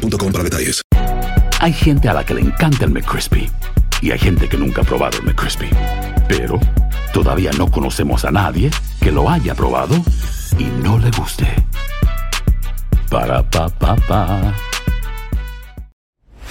para 0.00 0.44
detalles. 0.44 0.82
Hay 1.60 1.72
gente 1.72 2.08
a 2.08 2.14
la 2.14 2.24
que 2.24 2.34
le 2.34 2.40
encanta 2.40 2.84
el 2.84 2.90
McCrispy 2.90 3.50
y 4.00 4.10
hay 4.10 4.18
gente 4.18 4.48
que 4.48 4.56
nunca 4.56 4.82
ha 4.82 4.84
probado 4.84 5.18
el 5.18 5.24
McCrispy. 5.24 5.68
Pero 6.28 6.58
todavía 7.12 7.50
no 7.58 7.70
conocemos 7.70 8.24
a 8.24 8.30
nadie 8.30 8.70
que 9.00 9.12
lo 9.12 9.28
haya 9.28 9.54
probado 9.54 9.94
y 10.58 10.64
no 10.82 10.98
le 10.98 11.10
guste. 11.10 11.46
Para 13.10 13.42
pa 13.50 13.68
pa 13.68 13.96
pa. 13.96 14.54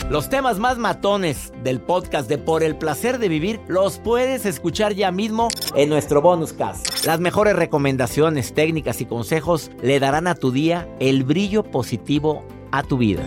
Los 0.09 0.29
temas 0.29 0.57
más 0.57 0.77
matones 0.77 1.51
del 1.63 1.81
podcast 1.81 2.27
de 2.29 2.37
Por 2.37 2.63
el 2.63 2.75
placer 2.75 3.19
de 3.19 3.29
vivir 3.29 3.59
los 3.67 3.99
puedes 3.99 4.45
escuchar 4.45 4.93
ya 4.93 5.11
mismo 5.11 5.49
en 5.75 5.89
nuestro 5.89 6.21
bonus 6.21 6.53
cast. 6.53 7.05
Las 7.05 7.19
mejores 7.19 7.55
recomendaciones, 7.55 8.53
técnicas 8.53 9.01
y 9.01 9.05
consejos 9.05 9.71
le 9.83 9.99
darán 9.99 10.27
a 10.27 10.35
tu 10.35 10.51
día 10.51 10.87
el 10.99 11.23
brillo 11.23 11.63
positivo 11.63 12.43
a 12.71 12.83
tu 12.83 12.97
vida. 12.97 13.23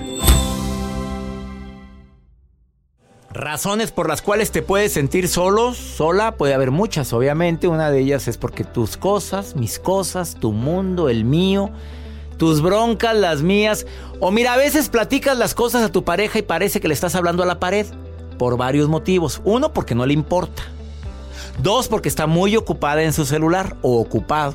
Razones 3.33 3.93
por 3.93 4.09
las 4.09 4.21
cuales 4.21 4.51
te 4.51 4.61
puedes 4.61 4.93
sentir 4.93 5.27
solo, 5.27 5.73
sola, 5.73 6.37
puede 6.37 6.53
haber 6.53 6.71
muchas, 6.71 7.15
obviamente. 7.15 7.67
Una 7.67 7.91
de 7.91 8.01
ellas 8.01 8.29
es 8.29 8.37
porque 8.37 8.63
tus 8.63 8.99
cosas, 8.99 9.57
mis 9.57 9.79
cosas, 9.79 10.35
tu 10.35 10.53
mundo, 10.53 11.09
el 11.09 11.25
mío, 11.25 11.71
tus 12.37 12.61
broncas, 12.61 13.17
las 13.17 13.41
mías. 13.41 13.87
O 14.21 14.31
mira, 14.31 14.53
a 14.53 14.59
veces 14.59 14.91
platicas 14.91 15.39
las 15.39 15.55
cosas 15.55 15.83
a 15.83 15.91
tu 15.91 16.05
pareja 16.05 16.41
y 16.41 16.43
parece 16.43 16.81
que 16.81 16.89
le 16.89 16.95
estás 16.95 17.15
hablando 17.15 17.43
a 17.43 17.47
la 17.47 17.59
pared. 17.59 17.87
Por 18.39 18.59
varios 18.59 18.89
motivos. 18.89 19.41
Uno, 19.45 19.73
porque 19.73 19.95
no 19.95 20.05
le 20.05 20.13
importa. 20.13 20.65
Dos, 21.63 21.89
porque 21.89 22.11
está 22.11 22.27
muy 22.27 22.57
ocupada 22.57 23.03
en 23.03 23.15
su 23.15 23.25
celular 23.25 23.77
o 23.81 23.99
ocupado. 23.99 24.55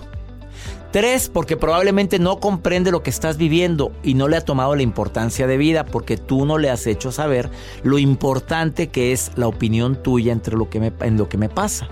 Tres, 0.91 1.30
porque 1.30 1.57
probablemente 1.57 2.17
no 2.17 2.39
comprende 2.39 2.91
lo 2.91 3.03
que 3.03 3.09
estás 3.09 3.38
viviendo 3.38 3.91
y 4.03 4.13
no 4.13 4.30
le 4.30 4.38
ha 4.38 4.41
tomado 4.41 4.75
la 4.75 4.83
importancia 4.83 5.45
de 5.45 5.57
vida 5.57 5.85
porque 5.85 6.16
tú 6.16 6.45
no 6.45 6.57
le 6.57 6.69
has 6.69 6.88
hecho 6.88 7.11
saber 7.11 7.49
lo 7.83 7.97
importante 7.97 8.88
que 8.88 9.11
es 9.11 9.31
la 9.35 9.47
opinión 9.47 10.02
tuya 10.02 10.31
entre 10.31 10.55
lo 10.55 10.69
que 10.69 10.79
me, 10.79 10.94
en 11.02 11.17
lo 11.17 11.27
que 11.27 11.38
me 11.38 11.49
pasa. 11.49 11.89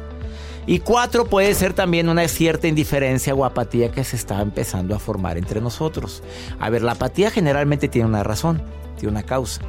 Y 0.67 0.79
cuatro, 0.79 1.25
puede 1.25 1.53
ser 1.53 1.73
también 1.73 2.09
una 2.09 2.27
cierta 2.27 2.67
indiferencia 2.67 3.35
o 3.35 3.45
apatía 3.45 3.91
que 3.91 4.03
se 4.03 4.15
está 4.15 4.41
empezando 4.41 4.95
a 4.95 4.99
formar 4.99 5.37
entre 5.37 5.61
nosotros. 5.61 6.23
A 6.59 6.69
ver, 6.69 6.81
la 6.81 6.93
apatía 6.93 7.29
generalmente 7.29 7.87
tiene 7.87 8.07
una 8.07 8.23
razón, 8.23 8.63
tiene 8.95 9.11
una 9.11 9.23
causa. 9.23 9.61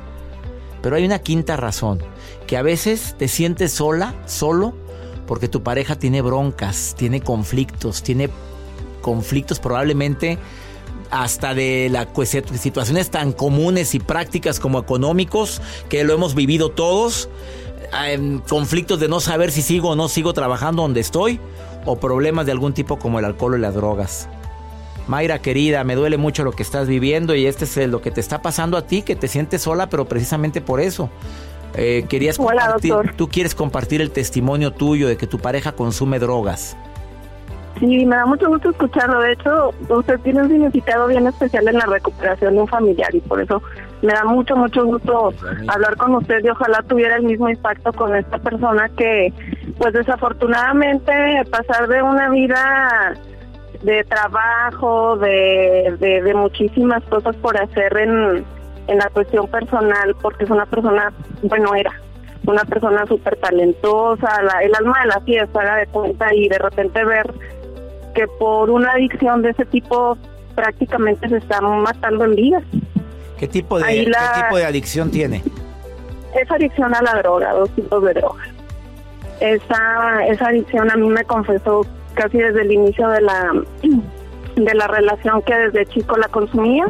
Pero 0.83 0.97
hay 0.97 1.05
una 1.05 1.19
quinta 1.19 1.57
razón, 1.57 2.03
que 2.47 2.57
a 2.57 2.63
veces 2.63 3.15
te 3.19 3.29
sientes 3.29 3.73
sola, 3.73 4.15
solo, 4.25 4.73
porque 5.27 5.49
tu 5.49 5.63
pareja 5.63 5.97
tiene 5.97 6.23
broncas, 6.23 6.95
tiene 6.97 7.21
conflictos, 7.21 8.03
tiene 8.03 8.31
conflictos 9.07 9.61
probablemente 9.61 10.37
hasta 11.13 11.55
de 11.55 11.89
las 11.93 12.09
situaciones 12.59 13.09
tan 13.09 13.31
comunes 13.31 13.95
y 13.95 14.01
prácticas 14.01 14.59
como 14.59 14.81
económicos, 14.81 15.63
que 15.89 16.03
lo 16.03 16.13
hemos 16.13 16.35
vivido 16.35 16.71
todos, 16.71 17.29
en 18.09 18.41
conflictos 18.41 18.99
de 18.99 19.07
no 19.07 19.21
saber 19.21 19.53
si 19.53 19.63
sigo 19.63 19.91
o 19.91 19.95
no 19.97 20.09
sigo 20.09 20.33
trabajando 20.33 20.83
donde 20.83 20.99
estoy, 20.99 21.39
o 21.85 22.01
problemas 22.01 22.47
de 22.47 22.53
algún 22.53 22.73
tipo 22.73 22.99
como 22.99 23.21
el 23.21 23.25
alcohol 23.25 23.55
o 23.55 23.59
las 23.59 23.77
drogas. 23.77 24.29
Mayra 25.07 25.39
querida, 25.39 25.85
me 25.85 25.95
duele 25.95 26.17
mucho 26.17 26.43
lo 26.43 26.51
que 26.51 26.65
estás 26.65 26.89
viviendo 26.89 27.37
y 27.37 27.47
este 27.47 27.65
es 27.65 27.89
lo 27.89 28.03
que 28.03 28.11
te 28.11 28.21
está 28.21 28.43
pasando 28.43 28.77
a 28.77 28.89
ti, 28.89 29.03
que 29.03 29.15
te 29.15 29.29
sientes 29.29 29.63
sola, 29.63 29.89
pero 29.89 30.07
precisamente 30.07 30.61
por 30.61 30.81
eso. 30.81 31.09
Eh, 31.77 32.07
querías 32.09 32.39
compartir, 32.39 32.93
tú 33.17 33.29
quieres 33.29 33.55
compartir 33.55 34.01
el 34.01 34.11
testimonio 34.11 34.73
tuyo 34.73 35.07
de 35.07 35.17
que 35.17 35.29
tu 35.29 35.39
pareja 35.39 35.71
consume 35.71 36.19
drogas. 36.19 36.77
Sí, 37.79 38.07
me 38.07 38.17
da 38.17 38.25
mucho 38.25 38.49
gusto 38.49 38.71
escucharlo. 38.71 39.21
De 39.21 39.33
hecho, 39.33 39.71
usted 39.89 40.19
tiene 40.21 40.43
un 40.43 40.49
significado 40.49 41.09
bien 41.09 41.27
especial 41.27 41.69
en 41.69 41.77
la 41.77 41.87
recuperación 41.87 42.55
de 42.55 42.61
un 42.63 42.69
familiar 42.69 43.15
y 43.15 43.21
por 43.21 43.41
eso 43.41 43.63
me 44.03 44.13
da 44.15 44.25
mucho, 44.25 44.57
mucho 44.57 44.85
gusto 44.85 45.35
hablar 45.69 45.97
con 45.97 46.15
usted 46.15 46.43
y 46.43 46.49
ojalá 46.49 46.83
tuviera 46.83 47.17
el 47.17 47.25
mismo 47.25 47.51
impacto 47.51 47.93
con 47.93 48.17
esta 48.17 48.39
persona 48.39 48.89
que, 48.97 49.33
pues 49.79 49.93
desafortunadamente, 49.93 51.13
pasar 51.51 51.87
de 51.89 52.03
una 52.03 52.31
vida 52.31 53.15
de 53.83 54.05
trabajo, 54.05 55.19
de, 55.19 55.97
de, 56.01 56.35
muchísimas 56.35 57.03
cosas 57.05 57.37
por 57.37 57.61
hacer 57.61 57.95
en, 57.99 58.45
en 58.87 58.99
la 58.99 59.09
cuestión 59.11 59.49
personal, 59.49 60.17
porque 60.23 60.45
es 60.45 60.51
una 60.51 60.65
persona, 60.65 61.13
bueno, 61.43 61.75
era 61.75 61.93
una 62.47 62.65
persona 62.65 63.05
súper 63.07 63.37
talentosa, 63.37 64.29
el 64.63 64.75
alma 64.75 65.01
de 65.03 65.07
la 65.09 65.21
fiesta, 65.21 65.61
haga 65.61 65.77
de 65.77 65.87
cuenta, 65.89 66.35
y 66.35 66.49
de 66.49 66.59
repente 66.59 67.05
ver 67.05 67.33
que 68.17 68.27
por 68.27 68.71
una 68.71 68.93
adicción 68.93 69.43
de 69.43 69.51
ese 69.51 69.67
tipo 69.67 70.17
prácticamente 70.55 71.29
se 71.29 71.37
están 71.37 71.65
matando 71.83 72.25
en 72.25 72.35
vidas. 72.35 72.65
¿Qué 73.39 73.47
tipo 73.47 73.79
de, 73.79 73.85
¿qué 73.85 74.07
tipo 74.43 74.57
de 74.57 74.65
adicción 74.65 75.11
tiene? 75.11 75.43
Es 76.35 76.51
adicción 76.51 76.95
a 76.95 77.03
la 77.03 77.15
droga, 77.19 77.53
dos 77.53 77.69
tipos 77.71 78.03
de 78.05 78.15
droga. 78.15 78.43
Esa, 79.41 80.27
esa 80.29 80.49
adicción 80.49 80.91
a 80.91 80.97
mí 80.97 81.07
me 81.09 81.25
confesó 81.25 81.83
casi 82.15 82.39
desde 82.39 82.63
el 82.63 82.73
inicio 82.73 83.07
de 83.11 83.21
la, 83.21 83.53
de 84.57 84.75
la 84.75 84.87
relación 84.87 85.43
que 85.43 85.55
desde 85.55 85.85
chico 85.85 86.17
la 86.17 86.29
consumía. 86.29 86.87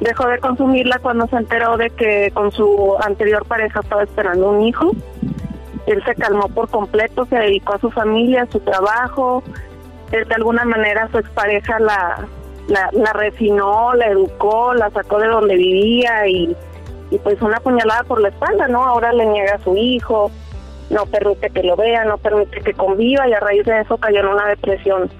Dejó 0.00 0.26
de 0.26 0.38
consumirla 0.38 0.98
cuando 1.00 1.26
se 1.26 1.36
enteró 1.36 1.76
de 1.76 1.90
que 1.90 2.30
con 2.32 2.50
su 2.50 2.96
anterior 3.04 3.44
pareja 3.44 3.80
estaba 3.80 4.02
esperando 4.02 4.50
un 4.50 4.62
hijo. 4.62 4.92
Él 5.86 6.02
se 6.06 6.14
calmó 6.14 6.48
por 6.48 6.70
completo, 6.70 7.26
se 7.26 7.36
dedicó 7.36 7.74
a 7.74 7.78
su 7.78 7.90
familia, 7.90 8.44
a 8.44 8.46
su 8.46 8.58
trabajo, 8.60 9.42
de 10.18 10.34
alguna 10.34 10.64
manera 10.64 11.08
su 11.10 11.18
expareja 11.18 11.78
la, 11.80 12.26
la, 12.68 12.88
la 12.92 13.12
refinó, 13.12 13.94
la 13.94 14.06
educó, 14.06 14.74
la 14.74 14.90
sacó 14.90 15.18
de 15.18 15.28
donde 15.28 15.56
vivía 15.56 16.26
y, 16.28 16.56
y 17.10 17.18
pues 17.18 17.40
una 17.42 17.58
puñalada 17.60 18.04
por 18.04 18.20
la 18.20 18.28
espalda, 18.28 18.68
¿no? 18.68 18.84
Ahora 18.84 19.12
le 19.12 19.26
niega 19.26 19.54
a 19.56 19.64
su 19.64 19.76
hijo, 19.76 20.30
no 20.90 21.06
permite 21.06 21.50
que 21.50 21.62
lo 21.62 21.76
vea, 21.76 22.04
no 22.04 22.18
permite 22.18 22.60
que 22.60 22.74
conviva 22.74 23.28
y 23.28 23.32
a 23.32 23.40
raíz 23.40 23.64
de 23.64 23.80
eso 23.80 23.96
cayó 23.96 24.20
en 24.20 24.26
una 24.26 24.48
depresión 24.48 25.10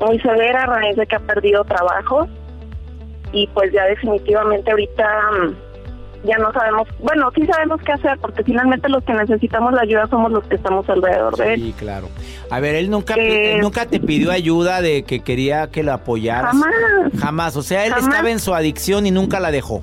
muy 0.00 0.18
severa 0.20 0.64
a 0.64 0.66
raíz 0.66 0.96
de 0.96 1.06
que 1.06 1.16
ha 1.16 1.20
perdido 1.20 1.64
trabajo 1.64 2.26
y 3.32 3.46
pues 3.48 3.72
ya 3.72 3.84
definitivamente 3.86 4.70
ahorita 4.70 5.30
mm, 5.32 5.54
ya 6.24 6.38
no 6.38 6.52
sabemos, 6.52 6.88
bueno, 7.00 7.30
sí 7.34 7.46
sabemos 7.46 7.80
qué 7.82 7.92
hacer, 7.92 8.18
porque 8.20 8.44
finalmente 8.44 8.88
los 8.88 9.02
que 9.04 9.12
necesitamos 9.12 9.72
la 9.72 9.82
ayuda 9.82 10.06
somos 10.08 10.30
los 10.30 10.44
que 10.44 10.56
estamos 10.56 10.88
alrededor 10.88 11.36
de 11.36 11.54
él. 11.54 11.60
Sí, 11.60 11.74
claro. 11.76 12.08
A 12.50 12.60
ver, 12.60 12.76
él 12.76 12.90
nunca, 12.90 13.16
nunca 13.60 13.86
te 13.86 13.98
pidió 13.98 14.30
ayuda 14.30 14.82
de 14.82 15.04
que 15.04 15.20
quería 15.20 15.68
que 15.70 15.82
lo 15.82 15.92
apoyaras. 15.92 16.52
Jamás. 16.52 17.12
Jamás. 17.18 17.56
O 17.56 17.62
sea, 17.62 17.86
él 17.86 17.94
estaba 17.98 18.30
en 18.30 18.38
su 18.38 18.54
adicción 18.54 19.06
y 19.06 19.10
nunca 19.10 19.40
la 19.40 19.50
dejó. 19.50 19.82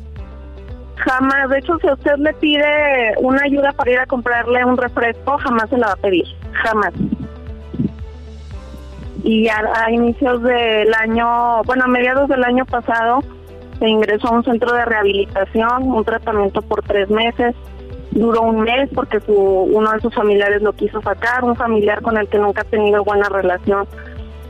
Jamás. 0.96 1.50
De 1.50 1.60
hecho, 1.60 1.78
si 1.80 1.90
usted 1.92 2.16
le 2.18 2.34
pide 2.34 3.16
una 3.18 3.42
ayuda 3.44 3.72
para 3.74 3.92
ir 3.92 4.00
a 4.00 4.06
comprarle 4.06 4.64
un 4.64 4.78
refresco, 4.78 5.38
jamás 5.40 5.70
se 5.70 5.78
la 5.78 5.88
va 5.88 5.94
a 5.94 5.98
pedir. 5.98 6.26
Jamás. 6.54 6.94
Y 9.24 9.50
a, 9.50 9.62
a 9.76 9.92
inicios 9.92 10.42
del 10.44 10.94
año, 10.94 11.64
bueno, 11.64 11.86
a 11.86 11.88
mediados 11.88 12.30
del 12.30 12.44
año 12.44 12.66
pasado, 12.66 13.22
se 13.80 13.88
ingresó 13.88 14.28
a 14.28 14.32
un 14.32 14.44
centro 14.44 14.74
de 14.74 14.86
rehabilitación, 14.86 15.92
un 15.92 16.04
tratamiento 16.04 16.62
por 16.62 16.84
tres 16.84 17.10
meses. 17.10 17.56
Duró 18.12 18.42
un 18.42 18.62
mes 18.62 18.90
porque 18.94 19.20
su, 19.22 19.34
uno 19.34 19.92
de 19.92 20.02
sus 20.02 20.14
familiares 20.14 20.62
lo 20.62 20.74
quiso 20.74 21.02
sacar, 21.02 21.44
un 21.44 21.56
familiar 21.56 22.02
con 22.02 22.18
el 22.18 22.28
que 22.28 22.40
nunca 22.40 22.62
ha 22.62 22.66
tenido 22.66 23.04
buena 23.04 23.30
relación 23.30 23.88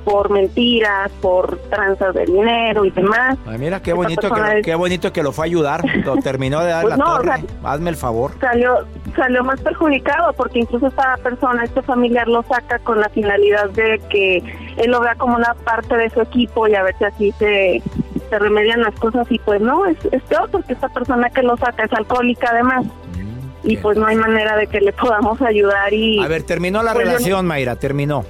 por 0.05 0.31
mentiras, 0.31 1.11
por 1.21 1.57
tranzas 1.69 2.15
de 2.15 2.25
dinero 2.25 2.85
y 2.85 2.91
demás. 2.91 3.37
Ay, 3.45 3.57
mira 3.57 3.81
qué 3.81 3.93
bonito, 3.93 4.21
que 4.33 4.41
lo, 4.41 4.61
qué 4.63 4.75
bonito 4.75 5.13
que 5.13 5.21
lo 5.21 5.31
fue 5.31 5.45
a 5.45 5.47
ayudar, 5.47 5.83
lo 6.03 6.15
terminó 6.23 6.61
de 6.61 6.71
dar 6.71 6.83
pues 6.83 6.97
la 6.97 7.05
torre. 7.05 7.43
Hazme 7.63 7.89
el 7.91 7.95
favor. 7.95 8.31
Salió, 8.39 8.85
salió 9.15 9.43
más 9.43 9.59
perjudicado 9.61 10.33
porque 10.33 10.59
incluso 10.59 10.87
esta 10.87 11.17
persona, 11.17 11.63
este 11.63 11.81
familiar 11.81 12.27
lo 12.27 12.41
saca 12.43 12.79
con 12.79 12.99
la 12.99 13.09
finalidad 13.09 13.69
de 13.71 14.01
que 14.09 14.37
él 14.77 14.89
lo 14.89 15.01
vea 15.01 15.15
como 15.15 15.35
una 15.35 15.53
parte 15.65 15.95
de 15.95 16.09
su 16.09 16.21
equipo 16.21 16.67
y 16.67 16.75
a 16.75 16.83
ver 16.83 16.95
si 16.97 17.03
así 17.03 17.31
se, 17.33 17.83
se 18.29 18.39
remedian 18.39 18.81
las 18.81 18.95
cosas 18.95 19.27
y 19.29 19.39
pues 19.39 19.61
no, 19.61 19.85
es, 19.85 19.97
es 20.11 20.21
peor 20.23 20.49
porque 20.51 20.73
esta 20.73 20.89
persona 20.89 21.29
que 21.29 21.43
lo 21.43 21.57
saca 21.57 21.85
es 21.85 21.93
alcohólica 21.93 22.49
además. 22.51 22.85
Mm, 22.85 23.69
y 23.69 23.77
pues 23.77 23.97
no 23.97 24.05
hay 24.05 24.15
manera 24.15 24.55
de 24.55 24.67
que 24.67 24.79
le 24.79 24.93
podamos 24.93 25.41
ayudar 25.41 25.93
y... 25.93 26.23
A 26.23 26.27
ver, 26.27 26.43
terminó 26.43 26.81
la 26.83 26.93
pues, 26.93 27.07
relación, 27.07 27.45
Mayra, 27.45 27.75
terminó. 27.75 28.23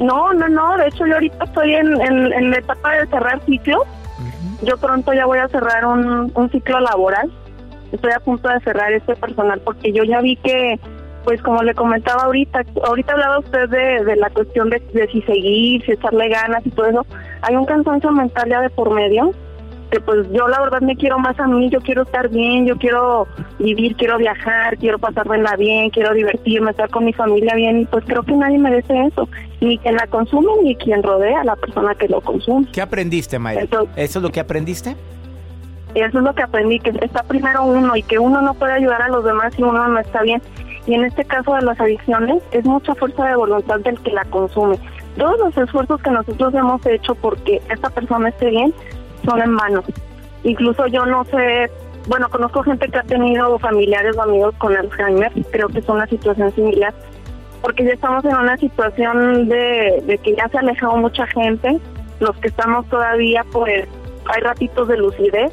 No, 0.00 0.32
no, 0.34 0.48
no, 0.48 0.76
de 0.76 0.88
hecho 0.88 1.06
yo 1.06 1.14
ahorita 1.14 1.44
estoy 1.44 1.74
en, 1.74 2.00
en, 2.00 2.50
la 2.50 2.58
etapa 2.58 2.92
de 2.96 3.06
cerrar 3.06 3.40
ciclo. 3.46 3.84
yo 4.62 4.76
pronto 4.76 5.12
ya 5.14 5.24
voy 5.26 5.38
a 5.38 5.48
cerrar 5.48 5.86
un, 5.86 6.30
un 6.34 6.50
ciclo 6.50 6.80
laboral. 6.80 7.32
Estoy 7.92 8.12
a 8.12 8.20
punto 8.20 8.48
de 8.48 8.60
cerrar 8.60 8.92
este 8.92 9.16
personal 9.16 9.60
porque 9.64 9.92
yo 9.92 10.04
ya 10.04 10.20
vi 10.20 10.36
que, 10.36 10.78
pues 11.24 11.40
como 11.40 11.62
le 11.62 11.74
comentaba 11.74 12.24
ahorita, 12.24 12.62
ahorita 12.84 13.12
hablaba 13.12 13.38
usted 13.38 13.68
de, 13.70 14.04
de 14.04 14.16
la 14.16 14.28
cuestión 14.30 14.68
de, 14.68 14.82
de 14.92 15.08
si 15.08 15.22
seguir, 15.22 15.84
si 15.84 15.92
echarle 15.92 16.28
ganas 16.28 16.66
y 16.66 16.70
todo 16.70 16.86
eso. 16.86 17.06
Hay 17.48 17.54
un 17.54 17.64
cansancio 17.64 18.10
mental 18.10 18.48
ya 18.48 18.60
de 18.60 18.70
por 18.70 18.92
medio 18.92 19.32
que 19.90 20.00
pues 20.00 20.26
yo 20.32 20.48
la 20.48 20.60
verdad 20.60 20.80
me 20.80 20.96
quiero 20.96 21.16
más 21.20 21.38
a 21.38 21.46
mí, 21.46 21.70
yo 21.70 21.80
quiero 21.80 22.02
estar 22.02 22.28
bien, 22.28 22.66
yo 22.66 22.76
quiero 22.76 23.28
vivir, 23.60 23.94
quiero 23.94 24.18
viajar, 24.18 24.76
quiero 24.78 24.98
pasármela 24.98 25.54
bien, 25.54 25.90
quiero 25.90 26.12
divertirme, 26.12 26.72
estar 26.72 26.90
con 26.90 27.04
mi 27.04 27.12
familia 27.12 27.54
bien 27.54 27.82
y 27.82 27.84
pues 27.84 28.04
creo 28.04 28.24
que 28.24 28.32
nadie 28.32 28.58
merece 28.58 29.00
eso, 29.06 29.28
ni 29.60 29.78
quien 29.78 29.94
la 29.94 30.08
consume 30.08 30.50
ni 30.64 30.74
quien 30.74 31.04
rodea 31.04 31.42
a 31.42 31.44
la 31.44 31.54
persona 31.54 31.94
que 31.94 32.08
lo 32.08 32.20
consume. 32.20 32.66
¿Qué 32.72 32.82
aprendiste, 32.82 33.38
Mayra? 33.38 33.62
¿Eso 33.62 33.88
es 33.96 34.16
lo 34.16 34.32
que 34.32 34.40
aprendiste? 34.40 34.96
Eso 35.94 36.18
es 36.18 36.24
lo 36.24 36.34
que 36.34 36.42
aprendí, 36.42 36.80
que 36.80 36.90
está 37.00 37.22
primero 37.22 37.62
uno 37.62 37.94
y 37.94 38.02
que 38.02 38.18
uno 38.18 38.42
no 38.42 38.54
puede 38.54 38.72
ayudar 38.72 39.02
a 39.02 39.08
los 39.08 39.24
demás 39.24 39.54
si 39.54 39.62
uno 39.62 39.86
no 39.86 39.98
está 40.00 40.20
bien. 40.22 40.42
Y 40.86 40.94
en 40.94 41.04
este 41.04 41.24
caso 41.24 41.54
de 41.54 41.62
las 41.62 41.80
adicciones 41.80 42.42
es 42.50 42.64
mucha 42.64 42.94
fuerza 42.96 43.24
de 43.24 43.36
voluntad 43.36 43.80
del 43.80 43.98
que 44.00 44.10
la 44.10 44.24
consume. 44.24 44.78
Todos 45.16 45.38
los 45.38 45.56
esfuerzos 45.56 46.00
que 46.02 46.10
nosotros 46.10 46.54
hemos 46.54 46.84
hecho 46.86 47.14
porque 47.14 47.62
esta 47.70 47.90
persona 47.90 48.28
esté 48.28 48.50
bien 48.50 48.74
son 49.24 49.40
en 49.40 49.56
vano. 49.56 49.82
Incluso 50.44 50.86
yo 50.86 51.06
no 51.06 51.24
sé, 51.24 51.70
bueno, 52.06 52.28
conozco 52.28 52.62
gente 52.62 52.88
que 52.88 52.98
ha 52.98 53.02
tenido 53.02 53.58
familiares 53.58 54.16
o 54.16 54.22
amigos 54.22 54.54
con 54.58 54.76
Alzheimer, 54.76 55.32
creo 55.50 55.68
que 55.68 55.78
es 55.80 55.88
una 55.88 56.06
situación 56.06 56.52
similar, 56.52 56.94
porque 57.62 57.84
ya 57.84 57.92
estamos 57.94 58.24
en 58.24 58.36
una 58.36 58.56
situación 58.58 59.48
de, 59.48 60.02
de 60.06 60.18
que 60.18 60.36
ya 60.36 60.48
se 60.48 60.58
ha 60.58 60.60
alejado 60.60 60.96
mucha 60.96 61.26
gente, 61.26 61.78
los 62.20 62.36
que 62.36 62.48
estamos 62.48 62.86
todavía, 62.88 63.44
pues 63.52 63.86
hay 64.26 64.42
ratitos 64.42 64.88
de 64.88 64.98
lucidez 64.98 65.52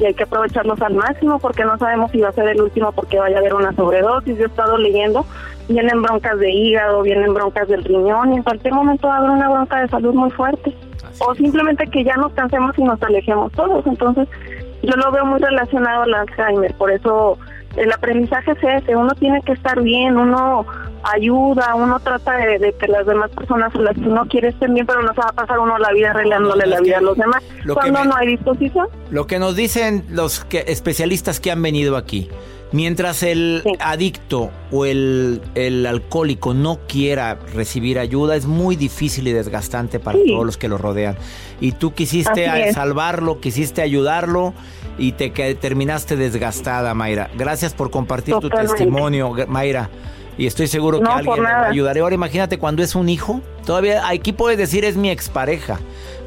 y 0.00 0.06
hay 0.06 0.14
que 0.14 0.24
aprovecharlos 0.24 0.80
al 0.80 0.94
máximo 0.94 1.38
porque 1.38 1.64
no 1.64 1.78
sabemos 1.78 2.10
si 2.10 2.20
va 2.20 2.30
a 2.30 2.32
ser 2.32 2.48
el 2.48 2.62
último 2.62 2.90
porque 2.92 3.18
vaya 3.18 3.36
a 3.36 3.40
haber 3.40 3.54
una 3.54 3.72
sobredosis. 3.74 4.38
Yo 4.38 4.44
he 4.44 4.46
estado 4.46 4.78
leyendo, 4.78 5.26
vienen 5.68 6.02
broncas 6.02 6.38
de 6.38 6.50
hígado, 6.50 7.02
vienen 7.02 7.34
broncas 7.34 7.68
del 7.68 7.84
riñón 7.84 8.32
y 8.32 8.36
en 8.36 8.42
cualquier 8.42 8.72
momento 8.72 9.08
va 9.08 9.16
a 9.16 9.18
haber 9.18 9.30
una 9.30 9.50
bronca 9.50 9.82
de 9.82 9.88
salud 9.88 10.14
muy 10.14 10.30
fuerte. 10.30 10.74
Así 11.04 11.22
O 11.26 11.34
simplemente 11.34 11.86
que 11.86 12.02
ya 12.02 12.16
nos 12.16 12.32
cansemos 12.32 12.78
y 12.78 12.84
nos 12.84 13.02
alejemos 13.02 13.52
todos. 13.52 13.86
Entonces, 13.86 14.26
yo 14.82 14.96
lo 14.96 15.12
veo 15.12 15.26
muy 15.26 15.38
relacionado 15.38 16.02
al 16.02 16.14
Alzheimer, 16.14 16.74
por 16.74 16.90
eso 16.90 17.38
el 17.76 17.92
aprendizaje 17.92 18.52
es 18.52 18.82
ese, 18.82 18.96
uno 18.96 19.12
tiene 19.14 19.40
que 19.42 19.52
estar 19.52 19.80
bien, 19.82 20.16
uno 20.16 20.66
ayuda, 21.02 21.74
uno 21.74 21.98
trata 22.00 22.36
de, 22.36 22.58
de 22.58 22.72
que 22.72 22.86
las 22.88 23.06
demás 23.06 23.30
personas 23.30 23.74
a 23.74 23.78
las 23.78 23.94
que 23.94 24.02
uno 24.08 24.26
quiere 24.28 24.48
estén 24.48 24.74
bien, 24.74 24.86
pero 24.86 25.02
no 25.02 25.12
se 25.14 25.20
va 25.20 25.28
a 25.28 25.32
pasar 25.32 25.58
uno 25.58 25.78
la 25.78 25.92
vida 25.92 26.10
arreglándole 26.10 26.66
la 26.66 26.80
vida 26.80 26.98
a 26.98 27.00
los 27.00 27.16
demás. 27.16 27.42
lo 27.64 27.74
Cuando 27.74 28.00
me- 28.00 28.06
no 28.06 28.16
hay 28.16 28.26
disposición, 28.28 28.86
Lo 29.10 29.26
que 29.26 29.38
nos 29.38 29.56
dicen 29.56 30.04
los 30.10 30.44
que- 30.44 30.64
especialistas 30.68 31.40
que 31.40 31.50
han 31.50 31.62
venido 31.62 31.96
aquí, 31.96 32.28
mientras 32.72 33.22
el 33.22 33.62
Sí. 33.64 33.72
adicto 33.80 34.50
o 34.70 34.84
el, 34.84 35.40
el 35.54 35.86
alcohólico 35.86 36.54
no 36.54 36.78
quiera 36.86 37.38
recibir 37.54 37.98
ayuda, 37.98 38.36
es 38.36 38.46
muy 38.46 38.76
difícil 38.76 39.26
y 39.28 39.32
desgastante 39.32 39.98
para 40.00 40.18
Sí. 40.18 40.26
todos 40.32 40.46
los 40.46 40.56
que 40.56 40.68
lo 40.68 40.78
rodean. 40.78 41.16
Y 41.60 41.72
tú 41.72 41.92
quisiste 41.94 42.72
salvarlo, 42.72 43.40
quisiste 43.40 43.82
ayudarlo 43.82 44.54
y 44.98 45.12
te 45.12 45.32
que- 45.32 45.54
terminaste 45.54 46.16
desgastada, 46.16 46.94
Mayra. 46.94 47.30
Gracias 47.36 47.74
por 47.74 47.90
compartir 47.90 48.36
tu 48.36 48.48
testimonio, 48.50 49.34
Mayra. 49.48 49.90
Y 50.40 50.46
estoy 50.46 50.68
seguro 50.68 50.98
que 50.98 51.04
No, 51.04 51.12
alguien 51.12 51.44
va 51.44 51.50
a 51.50 51.68
ayudar. 51.68 51.96
Y 51.96 52.00
ahora 52.00 52.14
imagínate 52.14 52.58
cuando 52.58 52.82
es 52.82 52.94
un 52.94 53.08
hijo. 53.10 53.42
Todavía 53.66 54.08
aquí 54.08 54.32
puedes 54.32 54.56
decir 54.56 54.84
es 54.86 54.96
mi 54.96 55.10
expareja. 55.10 55.78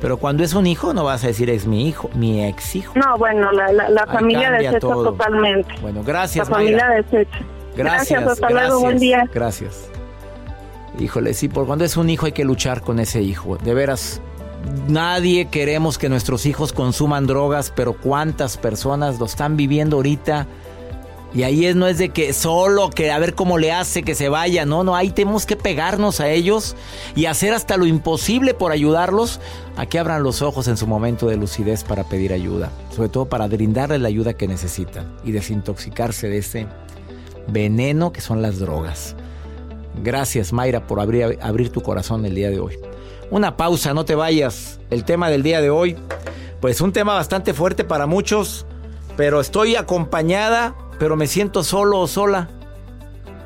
Pero 0.01 0.17
cuando 0.17 0.43
es 0.43 0.53
un 0.53 0.67
hijo 0.67 0.93
no 0.93 1.03
vas 1.03 1.23
a 1.23 1.27
decir 1.27 1.49
es 1.49 1.65
mi 1.65 1.87
hijo, 1.87 2.09
mi 2.13 2.45
ex 2.45 2.75
hijo. 2.75 2.93
no, 2.95 3.17
bueno, 3.17 3.51
la, 3.51 3.71
la, 3.73 3.89
la 3.89 4.05
familia 4.05 4.51
desecha 4.51 4.79
todo. 4.79 5.05
totalmente. 5.11 5.73
Bueno, 5.81 6.01
La 6.01 6.05
gracias, 6.05 6.47
familia 6.47 6.85
Mayra. 6.89 7.01
desecha. 7.01 7.39
Gracias, 7.75 8.23
hasta 8.27 8.49
luego, 8.51 8.81
buen 8.81 8.99
día. 8.99 9.27
Gracias. 9.33 9.89
Híjole, 10.99 11.33
sí, 11.33 11.49
por 11.49 11.65
cuando 11.65 11.83
es 11.85 11.97
un 11.97 12.07
hijo 12.09 12.27
hay 12.27 12.33
que 12.33 12.43
luchar 12.45 12.81
con 12.81 12.99
ese 12.99 13.21
hijo. 13.23 13.57
De 13.57 13.73
veras, 13.73 14.21
nadie 14.87 15.47
queremos 15.47 15.97
que 15.97 16.07
nuestros 16.07 16.45
hijos 16.45 16.71
consuman 16.71 17.25
drogas, 17.25 17.73
pero 17.75 17.93
cuántas 17.93 18.57
personas 18.57 19.19
lo 19.19 19.25
están 19.25 19.57
viviendo 19.57 19.95
ahorita. 19.97 20.45
Y 21.35 21.43
ahí 21.43 21.65
es, 21.65 21.75
no 21.75 21.87
es 21.87 21.97
de 21.97 22.09
que 22.09 22.31
solo 22.31 22.91
que 22.91 23.11
a 23.11 23.17
ver 23.17 23.33
cómo 23.33 23.57
le 23.57 23.71
hace 23.71 24.03
que 24.03 24.13
se 24.13 24.29
vaya, 24.29 24.65
no, 24.65 24.83
no, 24.83 24.95
ahí 24.95 25.09
tenemos 25.09 25.47
que 25.47 25.55
pegarnos 25.55 26.19
a 26.19 26.29
ellos 26.29 26.75
y 27.15 27.25
hacer 27.25 27.53
hasta 27.53 27.75
lo 27.75 27.87
imposible 27.87 28.53
por 28.53 28.71
ayudarlos 28.71 29.39
a 29.75 29.87
que 29.87 29.97
abran 29.97 30.21
los 30.21 30.43
ojos 30.43 30.67
en 30.67 30.77
su 30.77 30.85
momento 30.85 31.27
de 31.27 31.37
lucidez 31.37 31.83
para 31.83 32.03
pedir 32.03 32.33
ayuda, 32.33 32.71
sobre 32.95 33.09
todo 33.09 33.25
para 33.25 33.47
brindarles 33.47 34.01
la 34.01 34.09
ayuda 34.09 34.33
que 34.33 34.47
necesitan 34.47 35.11
y 35.23 35.31
desintoxicarse 35.31 36.29
de 36.29 36.37
ese 36.37 36.67
veneno 37.47 38.13
que 38.13 38.21
son 38.21 38.43
las 38.43 38.59
drogas. 38.59 39.15
Gracias 40.03 40.53
Mayra 40.53 40.85
por 40.85 40.99
abrir, 40.99 41.39
abrir 41.41 41.69
tu 41.69 41.81
corazón 41.81 42.25
el 42.25 42.35
día 42.35 42.51
de 42.51 42.59
hoy. 42.59 42.77
Una 43.31 43.57
pausa, 43.57 43.95
no 43.95 44.05
te 44.05 44.13
vayas. 44.13 44.79
El 44.91 45.05
tema 45.05 45.29
del 45.29 45.41
día 45.41 45.61
de 45.61 45.71
hoy, 45.71 45.97
pues 46.61 46.81
un 46.81 46.93
tema 46.93 47.15
bastante 47.15 47.53
fuerte 47.53 47.83
para 47.83 48.05
muchos, 48.05 48.67
pero 49.17 49.41
estoy 49.41 49.75
acompañada, 49.75 50.75
pero 51.03 51.17
me 51.17 51.27
siento 51.27 51.65
solo 51.65 51.99
o 51.99 52.07
sola. 52.07 52.47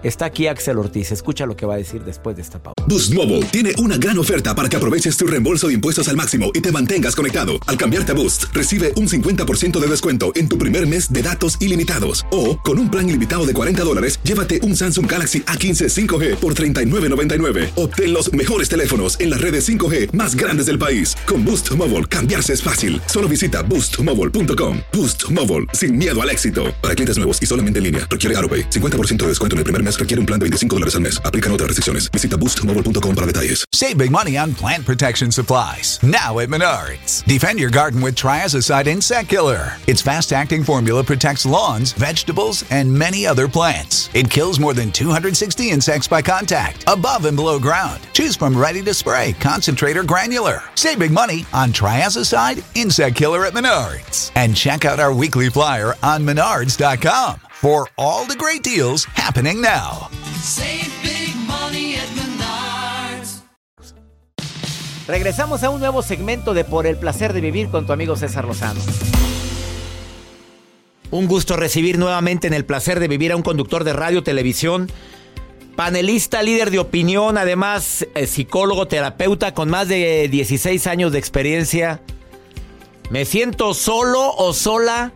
Está 0.04 0.26
aquí 0.26 0.48
Axel 0.48 0.78
Ortiz, 0.78 1.12
escucha 1.12 1.46
lo 1.46 1.56
que 1.56 1.66
va 1.66 1.74
a 1.74 1.78
decir 1.78 2.04
después 2.04 2.36
de 2.36 2.44
esta 2.44 2.62
pausa. 2.62 2.76
Boost 2.88 3.14
Mobile 3.14 3.44
tiene 3.52 3.74
una 3.80 3.98
gran 3.98 4.18
oferta 4.18 4.56
para 4.56 4.70
que 4.70 4.78
aproveches 4.78 5.18
tu 5.18 5.28
reembolso 5.28 5.68
de 5.68 5.74
impuestos 5.74 6.08
al 6.08 6.16
máximo 6.16 6.52
y 6.54 6.62
te 6.62 6.72
mantengas 6.72 7.16
conectado. 7.16 7.54
Al 7.68 7.78
cambiarte 7.78 8.14
a 8.14 8.16
Boost, 8.16 8.46
recibe 8.54 8.94
un 8.96 9.10
50% 9.10 9.78
de 9.78 9.88
descuento 9.88 10.32
en 10.36 10.48
tu 10.48 10.58
primer 10.58 10.88
mes 10.88 11.12
de 11.12 11.22
datos 11.22 11.58
ilimitados. 11.60 12.26
O, 12.32 12.58
con 12.62 12.80
un 12.80 12.90
plan 12.90 13.10
ilimitado 13.10 13.46
de 13.46 13.54
40 13.54 13.84
dólares, 13.84 14.20
llévate 14.24 14.62
un 14.64 14.76
Samsung 14.76 15.12
Galaxy 15.12 15.42
A15 15.42 16.08
5G 16.08 16.36
por 16.38 16.54
$39.99. 16.54 17.72
Obtén 17.76 18.14
los 18.14 18.32
mejores 18.32 18.70
teléfonos 18.70 19.20
en 19.20 19.32
las 19.32 19.42
redes 19.42 19.68
5G 19.68 20.14
más 20.14 20.36
grandes 20.36 20.68
del 20.68 20.80
país. 20.80 21.18
Con 21.26 21.44
Boost 21.44 21.72
Mobile, 21.72 22.06
cambiarse 22.06 22.54
es 22.54 22.64
fácil. 22.64 23.02
Solo 23.08 23.28
visita 23.28 23.64
boostmobile.com. 23.64 24.78
Boost 24.94 25.30
Mobile, 25.32 25.66
sin 25.74 25.98
miedo 25.98 26.22
al 26.22 26.30
éxito. 26.30 26.74
Para 26.82 26.96
clientes 26.96 27.18
nuevos 27.18 27.38
y 27.42 27.46
solamente 27.46 27.80
en 27.80 27.86
línea, 27.86 28.08
requiere 28.10 28.38
AroPay. 28.38 28.70
50% 28.70 29.24
de 29.24 29.28
descuento 29.28 29.56
en 29.56 29.60
el 29.60 29.64
primer 29.66 29.84
mes 29.84 29.87
requiere 29.95 30.19
un 30.19 30.25
plan 30.25 30.39
de 30.39 30.45
25 30.45 30.75
dólares 30.75 30.95
al 30.95 31.01
mes. 31.01 31.19
Aplican 31.24 31.51
otras 31.51 31.68
restricciones. 31.68 32.12
Visita 32.12 32.38
boostmobile.com 32.38 33.16
para 33.16 33.28
detalles. 33.28 33.63
Save 33.74 33.98
big 33.98 34.12
money 34.12 34.38
on 34.38 34.54
plant 34.54 34.86
protection 34.86 35.31
supplies. 35.31 36.00
Now 36.04 36.39
at 36.39 36.50
Menards. 36.50 37.24
Defend 37.25 37.60
your 37.60 37.69
garden 37.69 38.01
with 38.01 38.16
Triazicide 38.16 38.88
Insect 38.88 39.30
Killer. 39.30 39.74
Its 39.88 40.01
fast 40.01 40.34
acting 40.34 40.63
formula 40.63 41.04
protects 41.04 41.45
lawns, 41.45 41.94
vegetables, 41.94 42.63
and 42.69 42.92
many 42.92 43.26
other 43.26 43.47
plants. 43.47 44.09
It 44.14 44.30
kills 44.30 44.59
more 44.59 44.73
than 44.73 44.92
260 44.92 45.69
insects 45.69 46.07
by 46.07 46.21
contact, 46.21 46.83
above 46.88 47.26
and 47.26 47.38
below 47.38 47.59
ground. 47.59 48.02
Choose 48.14 48.35
from 48.35 48.57
ready 48.57 48.81
to 48.81 48.94
spray, 48.94 49.33
concentrate, 49.40 49.97
or 49.97 50.04
granular. 50.04 50.62
Save 50.76 51.00
big 51.00 51.12
money 51.12 51.45
on 51.54 51.71
Triazicide 51.71 52.64
Insect 52.76 53.16
Killer 53.16 53.45
at 53.45 53.54
Menards. 53.54 54.31
And 54.35 54.56
check 54.56 54.85
out 54.85 55.00
our 55.00 55.14
weekly 55.14 55.50
flyer 55.50 55.94
on 56.04 56.23
Menards.com 56.23 57.46
for 57.61 57.87
all 57.97 58.26
the 58.26 58.35
great 58.35 58.64
deals 58.64 59.06
happening 59.16 59.61
now. 59.61 60.09
Save 60.42 60.92
big 61.02 61.35
money 61.47 61.95
at 61.95 62.07
Menards. 62.16 63.44
Regresamos 65.07 65.64
a 65.64 65.69
un 65.69 65.80
nuevo 65.80 66.02
segmento 66.02 66.54
de 66.54 66.64
Por 66.64 66.85
el 66.85 66.97
placer 66.97 67.33
de 67.33 67.42
vivir 67.42 67.69
con 67.69 67.85
tu 67.87 67.94
amigo 67.94 68.16
César 68.16 68.45
Lozano. 68.45 68.80
Un 71.09 71.28
gusto 71.28 71.56
recibir 71.56 71.97
nuevamente 71.97 72.47
en 72.47 72.54
el 72.54 72.66
placer 72.66 72.99
de 72.99 73.07
vivir 73.07 73.31
a 73.31 73.37
un 73.37 73.42
conductor 73.42 73.85
de 73.85 73.94
radio, 73.94 74.23
televisión, 74.23 74.92
panelista, 75.78 76.44
líder 76.44 76.69
de 76.69 76.80
opinión, 76.80 77.37
además 77.37 78.06
eh, 78.14 78.28
psicólogo, 78.28 78.87
terapeuta 78.87 79.54
con 79.54 79.69
más 79.69 79.87
de 79.87 80.28
16 80.30 80.85
años 80.85 81.14
de 81.14 81.19
experiencia. 81.19 82.02
Me 83.09 83.23
siento 83.23 83.73
solo 83.73 84.35
o 84.35 84.54
sola, 84.54 85.14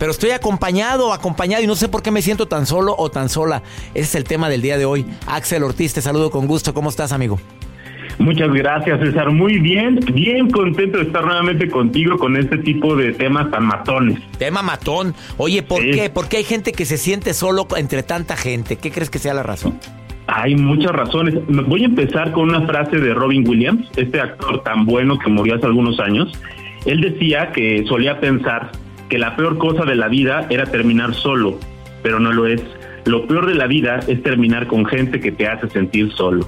pero 0.00 0.10
estoy 0.10 0.30
acompañado, 0.30 1.12
acompañado 1.12 1.62
y 1.62 1.66
no 1.68 1.76
sé 1.76 1.88
por 1.88 2.02
qué 2.02 2.10
me 2.10 2.22
siento 2.22 2.48
tan 2.48 2.64
solo 2.66 2.94
o 2.98 3.10
tan 3.10 3.28
sola. 3.28 3.62
Ese 3.94 4.00
es 4.00 4.14
el 4.16 4.24
tema 4.24 4.48
del 4.48 4.62
día 4.62 4.78
de 4.78 4.86
hoy. 4.86 5.04
Axel 5.26 5.62
Ortiz, 5.62 5.92
te 5.94 6.00
saludo 6.00 6.30
con 6.30 6.46
gusto. 6.48 6.74
¿Cómo 6.74 6.88
estás, 6.88 7.12
amigo? 7.12 7.38
Muchas 8.18 8.50
gracias, 8.52 8.98
César. 9.00 9.30
Muy 9.30 9.58
bien, 9.58 10.00
bien 10.12 10.50
contento 10.50 10.98
de 10.98 11.04
estar 11.04 11.24
nuevamente 11.24 11.68
contigo 11.70 12.18
con 12.18 12.36
este 12.36 12.58
tipo 12.58 12.96
de 12.96 13.12
temas 13.12 13.50
tan 13.50 13.64
matones. 13.66 14.18
Tema 14.38 14.62
matón. 14.62 15.14
Oye, 15.36 15.62
¿por 15.62 15.82
Sí. 15.82 15.90
qué? 15.92 16.10
¿Por 16.10 16.28
qué 16.28 16.38
hay 16.38 16.44
gente 16.44 16.72
que 16.72 16.84
se 16.86 16.96
siente 16.98 17.32
solo 17.34 17.66
entre 17.76 18.02
tanta 18.02 18.36
gente? 18.36 18.76
¿Qué 18.76 18.90
crees 18.90 19.10
que 19.10 19.18
sea 19.18 19.32
la 19.34 19.42
razón? 19.42 19.78
Hay 20.26 20.54
muchas 20.54 20.92
razones. 20.92 21.34
Voy 21.46 21.82
a 21.82 21.86
empezar 21.86 22.32
con 22.32 22.48
una 22.48 22.66
frase 22.66 22.96
de 22.96 23.12
Robin 23.14 23.46
Williams, 23.46 23.86
este 23.96 24.20
actor 24.20 24.62
tan 24.62 24.86
bueno 24.86 25.18
que 25.18 25.28
murió 25.30 25.56
hace 25.56 25.66
algunos 25.66 26.00
años. 26.00 26.32
Él 26.86 27.00
decía 27.02 27.52
que 27.52 27.84
solía 27.86 28.18
pensar 28.20 28.70
que 29.10 29.18
la 29.18 29.36
peor 29.36 29.58
cosa 29.58 29.84
de 29.84 29.96
la 29.96 30.08
vida 30.08 30.46
era 30.48 30.64
terminar 30.64 31.14
solo, 31.14 31.58
pero 32.02 32.18
no 32.18 32.32
lo 32.32 32.46
es. 32.46 32.62
Lo 33.04 33.26
peor 33.26 33.46
de 33.46 33.54
la 33.54 33.66
vida 33.66 34.00
es 34.06 34.22
terminar 34.22 34.66
con 34.66 34.86
gente 34.86 35.20
que 35.20 35.32
te 35.32 35.46
hace 35.46 35.68
sentir 35.68 36.10
solo. 36.12 36.46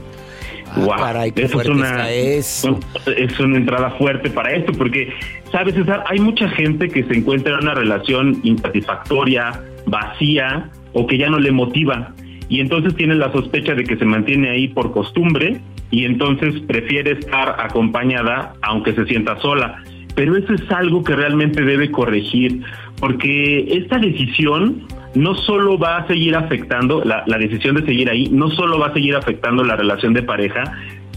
Wow, 0.77 0.97
caray, 0.97 1.33
qué 1.33 1.43
eso 1.43 1.61
es 1.61 1.69
una, 1.69 2.11
eso. 2.11 2.81
es 3.15 3.39
una 3.39 3.59
entrada 3.59 3.91
fuerte 3.91 4.31
para 4.31 4.53
esto, 4.53 4.73
porque, 4.73 5.13
¿sabes, 5.51 5.75
César? 5.75 6.05
Hay 6.07 6.19
mucha 6.19 6.49
gente 6.49 6.89
que 6.89 7.05
se 7.05 7.15
encuentra 7.15 7.53
en 7.53 7.65
una 7.65 7.75
relación 7.75 8.41
insatisfactoria, 8.43 9.61
vacía, 9.85 10.71
o 10.95 11.07
que 11.07 11.19
ya 11.19 11.29
no 11.29 11.39
le 11.39 11.53
motiva. 11.53 12.15
Y 12.49 12.61
entonces 12.61 12.95
tiene 12.95 13.17
la 13.17 13.33
sospecha 13.33 13.75
de 13.75 13.85
que 13.85 13.97
se 13.97 14.05
mantiene 14.05 14.51
ahí 14.51 14.69
por 14.69 14.93
costumbre 14.93 15.61
y 15.91 16.05
entonces 16.05 16.61
prefiere 16.67 17.13
estar 17.13 17.57
acompañada 17.59 18.55
aunque 18.63 18.95
se 18.95 19.05
sienta 19.07 19.39
sola. 19.41 19.83
Pero 20.15 20.37
eso 20.37 20.53
es 20.55 20.71
algo 20.71 21.03
que 21.03 21.17
realmente 21.17 21.63
debe 21.63 21.91
corregir, 21.91 22.63
porque 23.01 23.79
esta 23.79 23.99
decisión 23.99 24.87
no 25.15 25.35
solo 25.35 25.79
va 25.79 25.99
a 25.99 26.07
seguir 26.07 26.37
afectando, 26.37 27.03
la, 27.05 27.25
decisión 27.39 27.77
de 27.77 27.85
seguir 27.85 28.11
ahí, 28.11 28.29
no 28.31 28.51
solo 28.51 28.79
va 28.79 28.89
a 28.89 28.93
seguir 28.93 29.17
afectando 29.17 29.65
la 29.65 29.77
relación 29.77 30.15
de 30.15 30.23
pareja, 30.23 30.65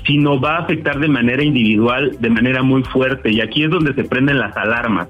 sino 0.05 0.39
va 0.39 0.57
a 0.57 0.59
afectar 0.59 0.99
de 0.99 1.07
manera 1.07 1.43
individual, 1.43 2.15
de 2.19 2.29
manera 2.29 2.61
muy 2.61 2.83
fuerte. 2.83 3.31
Y 3.31 3.41
aquí 3.41 3.63
es 3.63 3.69
donde 3.69 3.93
se 3.93 4.03
prenden 4.03 4.39
las 4.39 4.55
alarmas, 4.55 5.07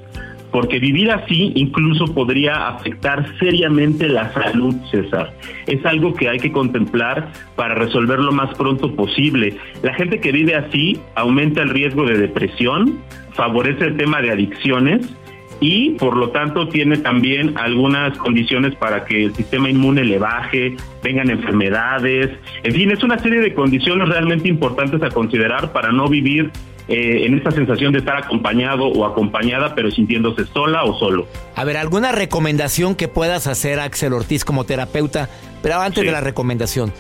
porque 0.56 0.80
vivir 0.80 1.12
así 1.12 1.52
incluso 1.56 2.06
podría 2.06 2.70
afectar 2.70 3.26
seriamente 3.40 4.08
la 4.08 4.32
salud, 4.32 4.74
César. 4.90 5.34
Es 5.68 5.86
algo 5.86 6.14
que 6.14 6.30
hay 6.30 6.40
que 6.40 6.54
contemplar 6.54 7.28
para 7.58 7.76
resolver 7.76 8.20
lo 8.20 8.32
más 8.32 8.56
pronto 8.56 8.96
posible. 8.96 9.58
La 9.84 9.94
gente 9.96 10.22
que 10.22 10.32
vive 10.32 10.56
así 10.56 10.98
aumenta 11.16 11.62
el 11.62 11.72
riesgo 11.72 12.06
de 12.06 12.18
depresión, 12.20 13.02
favorece 13.34 13.84
el 13.84 13.98
tema 13.98 14.22
de 14.22 14.32
adicciones 14.32 15.14
y 15.60 15.90
por 15.96 16.16
lo 16.16 16.30
tanto 16.30 16.70
tiene 16.70 17.00
también 17.00 17.58
algunas 17.58 18.18
condiciones 18.18 18.76
para 18.76 19.04
que 19.04 19.26
el 19.26 19.36
sistema 19.36 19.70
inmune 19.70 20.06
le 20.06 20.20
baje, 20.20 20.78
vengan 21.04 21.30
enfermedades, 21.32 22.30
en 22.64 22.74
fin, 22.74 22.92
es 22.92 23.04
una 23.04 23.20
serie 23.20 23.42
de 23.42 23.54
condiciones 23.54 24.08
realmente 24.08 24.48
importantes 24.48 25.04
a 25.04 25.10
considerar 25.10 25.74
para 25.74 25.92
no 25.92 26.08
vivir 26.08 26.50
eh, 26.88 27.26
en 27.26 27.36
esta 27.38 27.52
sensación 27.52 27.92
de 27.94 28.00
estar 28.00 28.16
acompañado 28.18 28.86
o 28.88 29.06
acompañada, 29.06 29.74
pero 29.76 29.90
sintiéndose 29.92 30.46
sola 30.46 30.84
o 30.84 30.98
solo. 31.00 31.28
A 31.56 31.64
ver, 31.64 31.78
¿alguna 31.78 32.12
recomendación 32.12 32.96
que 32.96 33.08
puedas 33.08 33.48
hacer, 33.48 33.80
Axel 33.80 34.14
Ortiz, 34.14 34.46
como 34.46 34.64
terapeuta? 34.66 35.30
Pero 35.64 35.80
antes 35.82 36.02
Sí. 36.02 36.06
de 36.06 36.12
la 36.12 36.22
recomendación, 36.22 36.94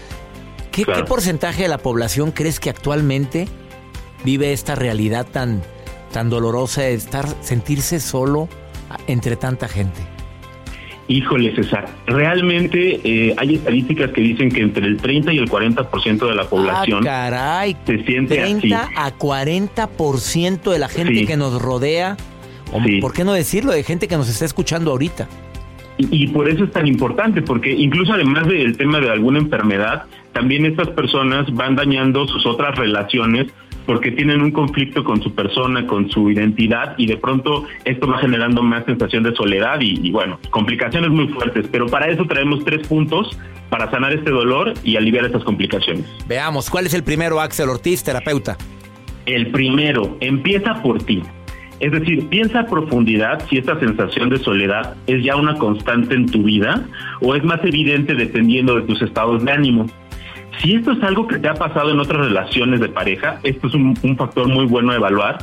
¿qué, 0.71 0.83
Claro. 0.85 1.01
qué 1.03 1.07
porcentaje 1.07 1.63
de 1.63 1.69
la 1.69 1.77
población 1.77 2.31
crees 2.31 2.59
que 2.59 2.69
actualmente 2.71 3.47
vive 4.23 4.53
esta 4.53 4.73
realidad 4.75 5.27
tan, 5.31 5.61
tan 6.11 6.29
dolorosa 6.31 6.81
de 6.81 6.95
estar, 6.95 7.27
sentirse 7.41 7.99
solo 7.99 8.49
a- 8.89 8.97
entre 9.07 9.35
tanta 9.35 9.67
gente? 9.67 10.01
Híjole, 11.07 11.53
César, 11.55 11.87
realmente 12.07 12.99
eh, 13.03 13.35
hay 13.37 13.55
estadísticas 13.55 14.09
que 14.11 14.21
dicen 14.21 14.49
que 14.49 14.61
entre 14.61 14.85
el 14.87 14.97
30 14.97 15.33
y 15.33 15.37
el 15.37 15.47
40% 15.47 16.27
de 16.27 16.33
la 16.35 16.45
población 16.49 17.01
Ah, 17.03 17.05
caray. 17.29 17.77
se 17.85 18.03
siente 18.05 18.35
30 18.37 18.81
así. 18.81 18.93
a 18.97 19.11
40% 19.15 20.71
de 20.71 20.79
la 20.79 20.89
gente 20.89 21.13
Sí. 21.13 21.25
que 21.27 21.37
nos 21.37 21.61
rodea, 21.61 22.17
o 22.73 22.81
Sí. 22.83 22.97
por 23.01 23.13
qué 23.13 23.23
no 23.23 23.33
decirlo, 23.33 23.71
de 23.71 23.83
gente 23.83 24.07
que 24.07 24.17
nos 24.17 24.29
está 24.29 24.45
escuchando 24.45 24.89
ahorita. 24.91 25.27
Y, 25.99 26.23
y 26.23 26.27
por 26.27 26.49
eso 26.49 26.63
es 26.63 26.71
tan 26.71 26.87
importante, 26.87 27.41
porque 27.43 27.71
incluso 27.71 28.13
además 28.13 28.47
del 28.47 28.75
tema 28.75 28.99
de 28.99 29.11
alguna 29.11 29.37
enfermedad, 29.39 30.05
también 30.33 30.65
estas 30.65 30.89
personas 30.89 31.45
van 31.53 31.75
dañando 31.75 32.27
sus 32.27 32.45
otras 32.47 32.75
relaciones 32.77 33.47
porque 33.85 34.11
tienen 34.11 34.41
un 34.41 34.51
conflicto 34.51 35.03
con 35.03 35.21
su 35.21 35.33
persona, 35.33 35.85
con 35.87 36.09
su 36.09 36.29
identidad 36.31 36.95
y 36.97 37.07
de 37.07 37.17
pronto 37.17 37.65
esto 37.83 38.07
va 38.07 38.17
generando 38.19 38.61
más 38.61 38.85
sensación 38.85 39.23
de 39.23 39.35
soledad 39.35 39.79
y, 39.81 39.99
y 40.01 40.11
bueno, 40.11 40.39
complicaciones 40.49 41.09
muy 41.09 41.27
fuertes. 41.27 41.67
Pero 41.71 41.87
para 41.87 42.07
eso 42.07 42.25
traemos 42.25 42.63
tres 42.65 42.87
puntos 42.87 43.37
para 43.69 43.89
sanar 43.91 44.13
este 44.13 44.31
dolor 44.31 44.73
y 44.83 44.95
aliviar 44.95 45.25
estas 45.25 45.43
complicaciones. 45.43 46.05
Veamos, 46.27 46.69
¿cuál 46.69 46.85
es 46.85 46.93
el 46.93 47.03
primero, 47.03 47.39
Axel 47.39 47.69
Ortiz, 47.69 48.03
terapeuta? 48.03 48.57
El 49.25 49.47
primero, 49.51 50.17
empieza 50.19 50.81
por 50.81 51.01
ti. 51.03 51.21
Es 51.79 51.91
decir, 51.91 52.27
piensa 52.29 52.61
a 52.61 52.65
profundidad 52.67 53.45
si 53.49 53.57
esta 53.57 53.77
sensación 53.79 54.29
de 54.29 54.37
soledad 54.37 54.95
es 55.07 55.23
ya 55.23 55.35
una 55.35 55.55
constante 55.55 56.15
en 56.15 56.25
tu 56.25 56.43
vida 56.43 56.85
o 57.21 57.35
es 57.35 57.43
más 57.43 57.59
evidente 57.63 58.15
dependiendo 58.15 58.75
de 58.75 58.83
tus 58.83 59.01
estados 59.01 59.43
de 59.43 59.51
ánimo. 59.51 59.85
Si 60.59 60.75
esto 60.75 60.93
es 60.93 61.03
algo 61.03 61.27
que 61.27 61.39
te 61.39 61.47
ha 61.47 61.53
pasado 61.53 61.91
en 61.91 61.99
otras 61.99 62.27
relaciones 62.27 62.79
de 62.79 62.89
pareja, 62.89 63.39
esto 63.43 63.67
es 63.67 63.73
un, 63.73 63.95
factor 64.17 64.47
muy 64.47 64.65
bueno 64.65 64.91
a 64.91 64.95
evaluar. 64.95 65.37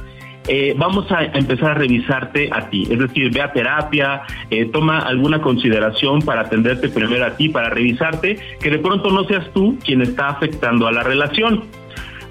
Eh, 0.48 0.74
vamos 0.76 1.10
a 1.12 1.24
empezar 1.24 1.72
a 1.72 1.74
revisarte 1.74 2.50
a 2.52 2.68
ti, 2.68 2.88
es 2.90 2.98
decir, 2.98 3.32
ve 3.32 3.40
a 3.40 3.52
terapia, 3.52 4.22
eh, 4.50 4.64
toma 4.72 4.98
alguna 4.98 5.40
consideración 5.40 6.20
para 6.22 6.42
atenderte 6.42 6.88
primero 6.88 7.24
a 7.24 7.36
ti, 7.36 7.48
para 7.48 7.68
revisarte, 7.68 8.38
que 8.60 8.70
de 8.70 8.78
pronto 8.78 9.10
no 9.10 9.22
seas 9.24 9.48
tú 9.52 9.78
quien 9.84 10.02
está 10.02 10.30
afectando 10.30 10.88
a 10.88 10.92
la 10.92 11.04
relación. 11.04 11.62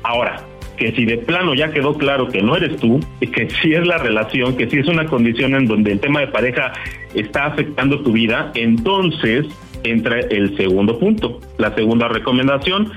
Ahora, 0.04 0.42
que 0.82 0.92
si 0.94 1.06
de 1.06 1.20
plano 1.20 1.54
ya 1.54 1.72
quedó 1.72 1.94
claro 1.94 2.28
que 2.28 2.42
no 2.42 2.58
eres 2.58 2.76
tú, 2.78 3.00
que 3.20 3.50
sí 3.62 3.74
es 3.74 3.86
la 3.86 4.00
relación, 4.00 4.58
que 4.58 4.68
sí 4.68 4.80
es 4.80 4.88
una 4.88 5.06
condición 5.06 5.54
en 5.54 5.68
donde 5.68 5.92
el 5.92 6.00
tema 6.00 6.22
de 6.22 6.28
pareja 6.28 6.74
está 7.14 7.46
afectando 7.46 8.02
tu 8.02 8.12
vida, 8.12 8.52
entonces 8.56 9.46
entra 9.84 10.20
el 10.20 10.56
segundo 10.58 10.98
punto, 11.00 11.40
la 11.58 11.74
segunda 11.76 12.08
recomendación, 12.08 12.92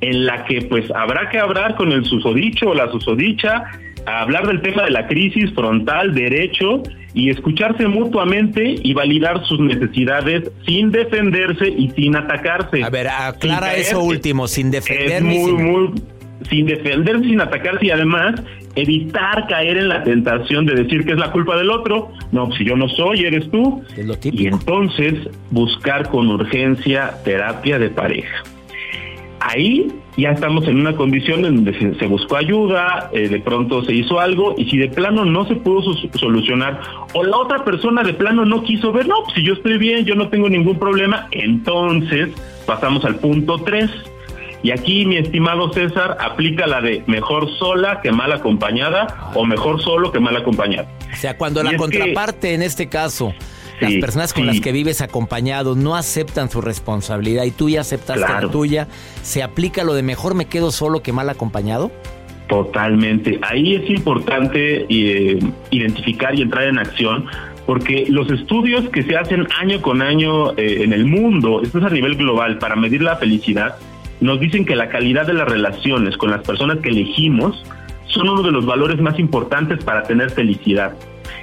en 0.00 0.26
la 0.26 0.44
que 0.44 0.62
pues 0.62 0.90
habrá 0.90 1.28
que 1.30 1.38
hablar 1.38 1.74
con 1.76 1.92
el 1.92 2.04
susodicho 2.04 2.70
o 2.70 2.74
la 2.74 2.90
susodicha, 2.90 3.64
hablar 4.06 4.46
del 4.46 4.60
tema 4.62 4.82
de 4.84 4.90
la 4.90 5.06
crisis 5.06 5.52
frontal, 5.54 6.14
derecho, 6.14 6.82
y 7.14 7.30
escucharse 7.30 7.88
mutuamente 7.88 8.74
y 8.82 8.92
validar 8.92 9.42
sus 9.46 9.58
necesidades 9.58 10.50
sin 10.66 10.90
defenderse 10.92 11.66
y 11.68 11.88
sin 11.92 12.14
atacarse. 12.14 12.84
A 12.84 12.90
ver, 12.90 13.08
aclara 13.08 13.74
eso 13.74 14.02
último, 14.02 14.46
sin 14.46 14.66
es 14.66 14.72
defenderme. 14.84 15.34
muy, 15.34 15.50
sin- 15.50 15.64
muy 15.64 15.90
sin 16.50 16.66
defenderse, 16.66 17.24
sin 17.24 17.40
atacarse 17.40 17.86
y 17.86 17.90
además 17.90 18.34
evitar 18.76 19.46
caer 19.48 19.78
en 19.78 19.88
la 19.88 20.04
tentación 20.04 20.66
de 20.66 20.74
decir 20.74 21.04
que 21.04 21.12
es 21.12 21.18
la 21.18 21.32
culpa 21.32 21.56
del 21.56 21.70
otro. 21.70 22.12
No, 22.32 22.50
si 22.52 22.64
yo 22.64 22.76
no 22.76 22.88
soy, 22.88 23.24
eres 23.24 23.50
tú. 23.50 23.82
Es 23.96 24.06
lo 24.06 24.14
Y 24.22 24.46
entonces 24.46 25.14
buscar 25.50 26.08
con 26.10 26.28
urgencia 26.28 27.14
terapia 27.24 27.78
de 27.78 27.88
pareja. 27.90 28.42
Ahí 29.40 29.88
ya 30.16 30.30
estamos 30.30 30.66
en 30.66 30.80
una 30.80 30.96
condición 30.96 31.44
en 31.44 31.56
donde 31.56 31.96
se, 31.98 32.06
buscó 32.06 32.36
ayuda, 32.36 33.10
eh, 33.12 33.28
de 33.28 33.38
pronto 33.40 33.84
se 33.84 33.92
hizo 33.94 34.18
algo 34.18 34.54
y 34.56 34.64
si 34.64 34.78
de 34.78 34.88
plano 34.88 35.24
no 35.24 35.44
se 35.46 35.54
pudo 35.56 35.82
so- 35.82 36.08
solucionar 36.18 36.80
o 37.12 37.22
la 37.22 37.36
otra 37.36 37.64
persona 37.64 38.02
de 38.02 38.14
plano 38.14 38.44
no 38.44 38.62
quiso 38.62 38.92
ver, 38.92 39.06
no, 39.06 39.14
si 39.34 39.42
yo 39.44 39.52
estoy 39.52 39.76
bien, 39.78 40.04
yo 40.04 40.14
no 40.14 40.28
tengo 40.28 40.48
ningún 40.48 40.78
problema, 40.78 41.28
entonces 41.32 42.30
pasamos 42.66 43.04
al 43.04 43.16
punto 43.16 43.58
3. 43.58 43.90
Y 44.62 44.70
aquí, 44.70 45.06
mi 45.06 45.16
estimado 45.18 45.72
César, 45.72 46.16
aplica 46.20 46.66
la 46.66 46.80
de 46.80 47.02
mejor 47.06 47.48
sola 47.58 48.00
que 48.02 48.10
mal 48.10 48.32
acompañada 48.32 49.30
o 49.34 49.44
mejor 49.44 49.80
solo 49.82 50.10
que 50.12 50.18
mal 50.20 50.36
acompañado. 50.36 50.88
O 51.12 51.16
sea, 51.16 51.36
cuando 51.36 51.60
Y 51.60 51.64
la 51.64 51.70
que- 51.70 51.76
contraparte, 51.76 52.54
en 52.54 52.62
este 52.62 52.88
caso, 52.88 53.32
las 53.80 53.92
Sí, 53.92 53.98
personas 54.00 54.32
con 54.32 54.42
sí. 54.44 54.46
las 54.48 54.60
que 54.60 54.72
vives 54.72 55.02
acompañado 55.02 55.74
no 55.76 55.94
aceptan 55.94 56.50
su 56.50 56.60
responsabilidad 56.62 57.44
y 57.44 57.50
tú 57.50 57.68
ya 57.68 57.82
aceptaste 57.82 58.24
Claro. 58.24 58.46
la 58.46 58.52
tuya, 58.52 58.88
¿se 59.22 59.42
aplica 59.42 59.84
lo 59.84 59.94
de 59.94 60.02
mejor 60.02 60.34
me 60.34 60.46
quedo 60.46 60.72
solo 60.72 61.02
que 61.02 61.12
mal 61.12 61.28
acompañado? 61.28 61.92
Totalmente. 62.48 63.38
Ahí 63.42 63.74
es 63.74 63.90
importante 63.90 64.86
eh, 64.88 65.38
identificar 65.70 66.34
y 66.34 66.42
entrar 66.42 66.64
en 66.68 66.78
acción 66.78 67.26
porque 67.66 68.06
los 68.08 68.30
estudios 68.30 68.88
que 68.90 69.02
se 69.02 69.16
hacen 69.16 69.46
año 69.60 69.82
con 69.82 70.00
año 70.00 70.52
eh, 70.52 70.82
en 70.84 70.92
el 70.92 71.04
mundo, 71.04 71.60
esto 71.62 71.78
es 71.78 71.84
a 71.84 71.90
nivel 71.90 72.14
global, 72.14 72.58
para 72.58 72.76
medir 72.76 73.02
la 73.02 73.16
felicidad, 73.16 73.74
nos 74.20 74.40
dicen 74.40 74.64
que 74.64 74.76
la 74.76 74.88
calidad 74.88 75.26
de 75.26 75.34
las 75.34 75.48
relaciones 75.48 76.16
con 76.16 76.30
las 76.30 76.42
personas 76.46 76.78
que 76.78 76.88
elegimos 76.88 77.62
son 78.06 78.28
uno 78.28 78.42
de 78.42 78.52
los 78.52 78.64
valores 78.64 79.00
más 79.00 79.18
importantes 79.18 79.84
para 79.84 80.02
tener 80.02 80.30
felicidad. 80.30 80.96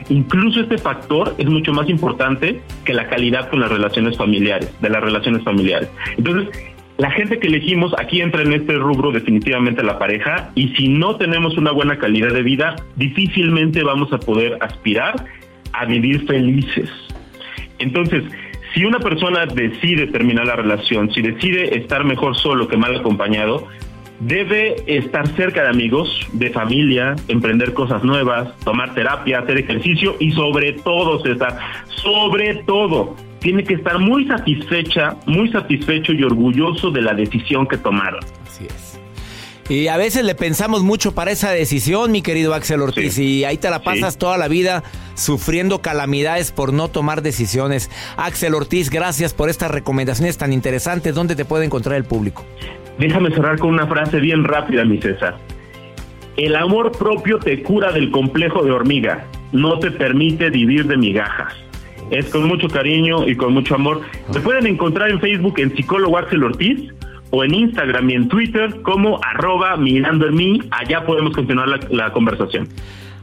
Incluso 0.10 0.62
este 0.62 0.78
factor 0.78 1.36
es 1.38 1.46
mucho 1.46 1.72
más 1.72 1.90
importante 1.90 2.62
que 2.84 2.94
la 2.94 3.08
calidad 3.08 3.50
con 3.50 3.60
las 3.62 3.72
relaciones 3.72 4.18
familiares, 4.18 4.74
de 4.82 4.90
las 4.90 5.02
relaciones 5.02 5.44
familiares. 5.44 5.90
Entonces, 6.18 6.50
la 6.98 7.10
gente 7.12 7.40
que 7.40 7.48
elegimos 7.48 7.94
aquí 7.98 8.22
entra 8.22 8.44
en 8.44 8.54
este 8.54 8.74
rubro 8.74 9.12
definitivamente 9.12 9.84
la 9.84 9.98
pareja 9.98 10.52
y 10.56 10.70
si 10.76 10.90
no 10.90 11.16
tenemos 11.16 11.58
una 11.58 11.72
buena 11.72 11.98
calidad 11.98 12.34
de 12.34 12.44
vida, 12.44 12.76
difícilmente 12.96 13.84
vamos 13.84 14.12
a 14.14 14.20
poder 14.20 14.58
aspirar 14.62 15.26
a 15.74 15.86
vivir 15.86 16.26
felices. 16.28 16.90
Entonces, 17.80 18.24
si 18.74 18.86
una 18.86 19.00
persona 19.00 19.46
decide 19.46 20.08
terminar 20.08 20.48
la 20.48 20.56
relación, 20.56 21.12
si 21.14 21.22
decide 21.22 21.78
estar 21.78 22.04
mejor 22.04 22.36
solo 22.36 22.68
que 22.68 22.78
mal 22.78 22.96
acompañado, 22.96 23.68
debe 24.20 24.76
estar 24.88 25.28
cerca 25.36 25.64
de 25.64 25.70
amigos, 25.70 26.28
de 26.34 26.50
familia, 26.50 27.16
emprender 27.28 27.74
cosas 27.74 28.04
nuevas, 28.04 28.58
tomar 28.60 28.94
terapia, 28.94 29.40
hacer 29.40 29.60
ejercicio 29.60 30.16
y 30.20 30.32
sobre 30.32 30.74
todo, 30.74 31.22
César, 31.22 31.58
sobre 31.88 32.56
todo, 32.64 33.16
tiene 33.40 33.64
que 33.64 33.76
estar 33.76 34.00
muy 34.00 34.26
satisfecha, 34.26 35.18
muy 35.26 35.52
satisfecho 35.52 36.14
y 36.14 36.24
orgulloso 36.24 36.90
de 36.92 37.02
la 37.02 37.14
decisión 37.14 37.68
que 37.68 37.78
tomaron. 37.78 38.22
Así 38.46 38.66
es. 38.66 38.93
Y 39.70 39.88
a 39.88 39.96
veces 39.98 40.26
le 40.26 40.36
pensamos 40.36 40.84
mucho 40.84 41.14
para 41.14 41.32
esa 41.32 41.52
decisión, 41.52 42.12
mi 42.12 42.22
querido 42.22 42.54
Axel 42.54 42.82
Ortiz, 42.82 43.14
Sí. 43.14 43.40
y 43.40 43.44
ahí 43.46 43.58
te 43.58 43.70
la 43.70 43.82
pasas 43.82 44.14
Sí. 44.14 44.20
toda 44.20 44.38
la 44.38 44.48
vida 44.50 44.84
sufriendo 45.16 45.82
calamidades 45.82 46.52
por 46.52 46.74
no 46.74 46.90
tomar 46.90 47.22
decisiones. 47.22 47.90
Axel 48.18 48.56
Ortiz, 48.56 48.90
gracias 48.90 49.34
por 49.34 49.50
estas 49.50 49.72
recomendaciones 49.72 50.38
tan 50.38 50.52
interesantes. 50.52 51.16
¿Dónde 51.16 51.36
te 51.36 51.46
puede 51.46 51.66
encontrar 51.66 51.96
el 51.96 52.04
público? 52.06 52.44
déjame 53.00 53.32
cerrar 53.32 53.58
con 53.58 53.72
una 53.72 53.88
frase 53.88 54.20
bien 54.20 54.44
rápida, 54.44 54.86
mi 54.86 55.00
César. 55.00 55.38
El 56.38 56.56
amor 56.56 56.92
propio 56.92 57.40
te 57.40 57.64
cura 57.64 57.92
del 57.92 58.12
complejo 58.12 58.64
de 58.64 58.72
hormiga, 58.72 59.26
no 59.52 59.80
te 59.80 59.90
permite 59.92 60.50
vivir 60.52 60.86
de 60.86 60.98
migajas. 60.98 61.54
Es 62.12 62.26
con 62.28 62.44
mucho 62.48 62.68
cariño 62.68 63.28
y 63.28 63.36
con 63.36 63.54
mucho 63.54 63.74
amor. 63.76 64.02
Me 64.34 64.40
pueden 64.42 64.68
encontrar 64.68 65.10
en 65.10 65.20
Facebook 65.20 65.56
en 65.60 65.76
psicólogo 65.76 66.18
Axel 66.20 66.44
Ortiz 66.44 66.92
o 67.36 67.44
en 67.44 67.56
Instagram 67.56 68.10
y 68.12 68.14
en 68.14 68.28
Twitter 68.28 68.82
como 68.84 69.20
arroba 69.24 69.76
mirando 69.76 70.28
en 70.28 70.36
mí. 70.36 70.60
Allá 70.70 71.04
podemos 71.04 71.34
continuar 71.34 71.68
la, 71.68 71.80
la 71.90 72.14
conversación. 72.14 72.70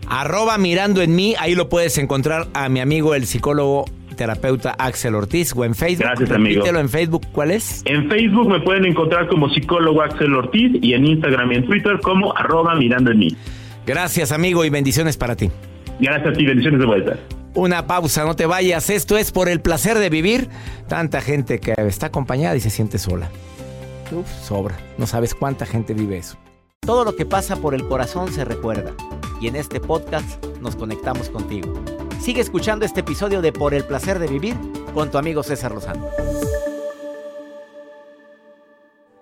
Arroba 0.09 0.59
mirando 0.59 1.01
en 1.01 1.15
mí, 1.15 1.37
ahí 1.39 1.55
lo 1.55 1.69
puedes 1.69 1.97
encontrar 1.97 2.49
a 2.53 2.69
mi 2.69 2.81
amigo 2.81 3.15
el 3.15 3.27
psicólogo 3.27 3.85
terapeuta 4.17 4.75
Axel 4.79 5.15
Ortiz 5.15 5.55
o 5.57 5.65
en 5.65 5.77
Facebook. 5.77 6.07
Gracias, 6.07 6.31
amigo. 6.33 6.57
Repítelo 6.57 6.81
en 6.81 6.89
Facebook, 6.89 7.27
¿cuál 7.33 7.53
es? 7.53 7.83
En 7.87 8.09
Facebook 8.11 8.51
me 8.51 8.61
pueden 8.61 8.85
encontrar 8.85 9.29
como 9.29 9.49
psicólogo 9.49 10.03
Axel 10.03 10.35
Ortiz 10.35 10.73
y 10.83 10.93
en 10.93 11.07
Instagram 11.07 11.53
y 11.53 11.55
en 11.55 11.67
Twitter 11.67 12.01
como 12.03 12.37
arroba 12.37 12.75
mirando 12.75 13.13
en 13.13 13.19
mí. 13.19 13.37
Gracias, 13.87 14.33
amigo, 14.33 14.65
y 14.65 14.71
bendiciones 14.71 15.17
para 15.17 15.37
ti. 15.37 15.51
Gracias 16.01 16.27
a 16.27 16.33
ti, 16.33 16.45
bendiciones 16.45 16.81
de 16.81 16.87
vuelta. 16.87 17.17
Una 17.55 17.87
pausa, 17.87 18.25
no 18.25 18.35
te 18.35 18.47
vayas. 18.47 18.91
Esto 18.91 19.17
es 19.17 19.31
por 19.31 19.49
el 19.49 19.61
placer 19.61 19.99
de 19.99 20.11
vivir. 20.11 20.49
Tanta 20.89 21.21
gente 21.21 21.61
que 21.61 21.75
está 21.79 22.07
acompañada 22.07 22.57
y 22.57 22.61
se 22.61 22.71
siente 22.71 22.99
sola. 22.99 23.31
Sobra. 24.43 24.77
No 24.99 25.07
sabes 25.07 25.35
cuánta 25.35 25.67
gente 25.67 25.95
vive 25.95 26.19
eso. 26.19 26.37
Todo 26.81 27.05
lo 27.05 27.15
que 27.15 27.27
pasa 27.27 27.57
por 27.57 27.75
el 27.75 27.87
corazón 27.87 28.33
se 28.33 28.45
recuerda. 28.45 28.93
Y 29.41 29.49
en 29.49 29.57
este 29.57 29.81
podcast 29.81 30.45
nos 30.61 30.77
conectamos 30.77 31.31
contigo. 31.31 31.73
Sigue 32.21 32.41
escuchando 32.41 32.85
este 32.85 33.01
episodio 33.01 33.41
de 33.41 33.53
Por 33.53 33.75
el 33.75 33.85
placer 33.85 34.19
de 34.19 34.27
vivir 34.27 34.57
con 34.95 35.11
tu 35.11 35.19
amigo 35.19 35.43
César 35.43 35.73
Lozano. 35.73 36.07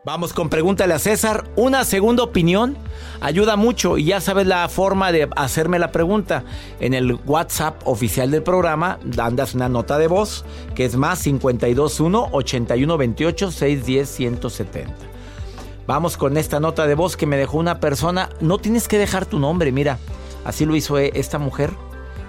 Vamos 0.09 0.33
con 0.33 0.49
pregúntale 0.49 0.95
a 0.95 0.99
César. 0.99 1.45
Una 1.55 1.85
segunda 1.85 2.23
opinión 2.23 2.79
ayuda 3.21 3.57
mucho 3.57 3.99
y 3.99 4.05
ya 4.05 4.23
sabes 4.23 4.47
la 4.47 4.67
forma 4.71 5.13
de 5.13 5.29
hacerme 5.37 5.79
la 5.79 5.93
pregunta. 5.93 6.45
En 6.81 6.95
el 6.95 7.19
WhatsApp 7.27 7.83
oficial 7.85 8.31
del 8.31 8.43
programa 8.43 8.99
andas 9.19 9.55
una 9.55 9.69
nota 9.69 9.99
de 9.99 10.07
voz 10.07 10.47
que 10.75 10.87
es 10.87 10.97
más 10.97 11.23
521 11.25 12.29
8128 12.33 13.51
610 13.51 14.09
170. 14.09 14.95
Vamos 15.87 16.17
con 16.17 16.39
esta 16.39 16.59
nota 16.59 16.87
de 16.87 16.95
voz 16.95 17.19
que 17.19 17.27
me 17.27 17.37
dejó 17.37 17.59
una 17.59 17.79
persona. 17.79 18.31
No 18.41 18.57
tienes 18.57 18.89
que 18.89 18.97
dejar 18.97 19.27
tu 19.27 19.39
nombre, 19.39 19.73
mira. 19.73 19.99
Así 20.43 20.65
lo 20.65 20.75
hizo 20.75 20.97
esta 20.97 21.39
mujer 21.39 21.69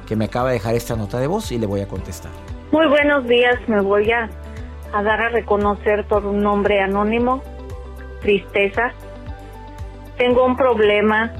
que 0.06 0.18
me 0.18 0.26
acaba 0.26 0.50
de 0.50 0.56
dejar 0.56 0.76
esta 0.76 0.98
nota 0.98 1.18
de 1.18 1.28
voz 1.28 1.54
y 1.54 1.58
le 1.58 1.66
voy 1.66 1.80
a 1.80 1.88
contestar. 1.88 2.34
Muy 2.74 2.88
buenos 2.88 3.26
días, 3.26 3.56
me 3.68 3.80
voy 3.80 4.12
a, 4.12 4.30
a 4.92 5.02
dar 5.02 5.22
a 5.22 5.30
reconocer 5.30 6.06
por 6.10 6.26
un 6.26 6.42
nombre 6.42 6.82
anónimo, 6.82 7.42
tristeza. 8.22 8.94
Tengo 10.18 10.46
un 10.46 10.56
problema 10.56 11.32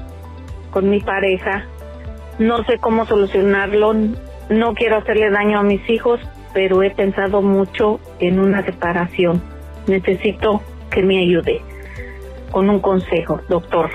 con 0.70 0.88
mi 0.88 1.00
pareja, 1.00 1.66
no 2.38 2.64
sé 2.64 2.78
cómo 2.78 3.06
solucionarlo, 3.06 3.94
no 4.48 4.74
quiero 4.74 4.96
hacerle 4.96 5.30
daño 5.30 5.58
a 5.58 5.62
mis 5.62 5.88
hijos, 5.90 6.20
pero 6.54 6.82
he 6.82 6.90
pensado 6.90 7.42
mucho 7.42 8.00
en 8.18 8.40
una 8.40 8.64
separación. 8.64 9.42
Necesito 9.86 10.62
que 10.90 11.02
me 11.02 11.18
ayude 11.20 11.62
con 12.50 12.68
un 12.68 12.80
consejo, 12.80 13.40
doctor. 13.48 13.90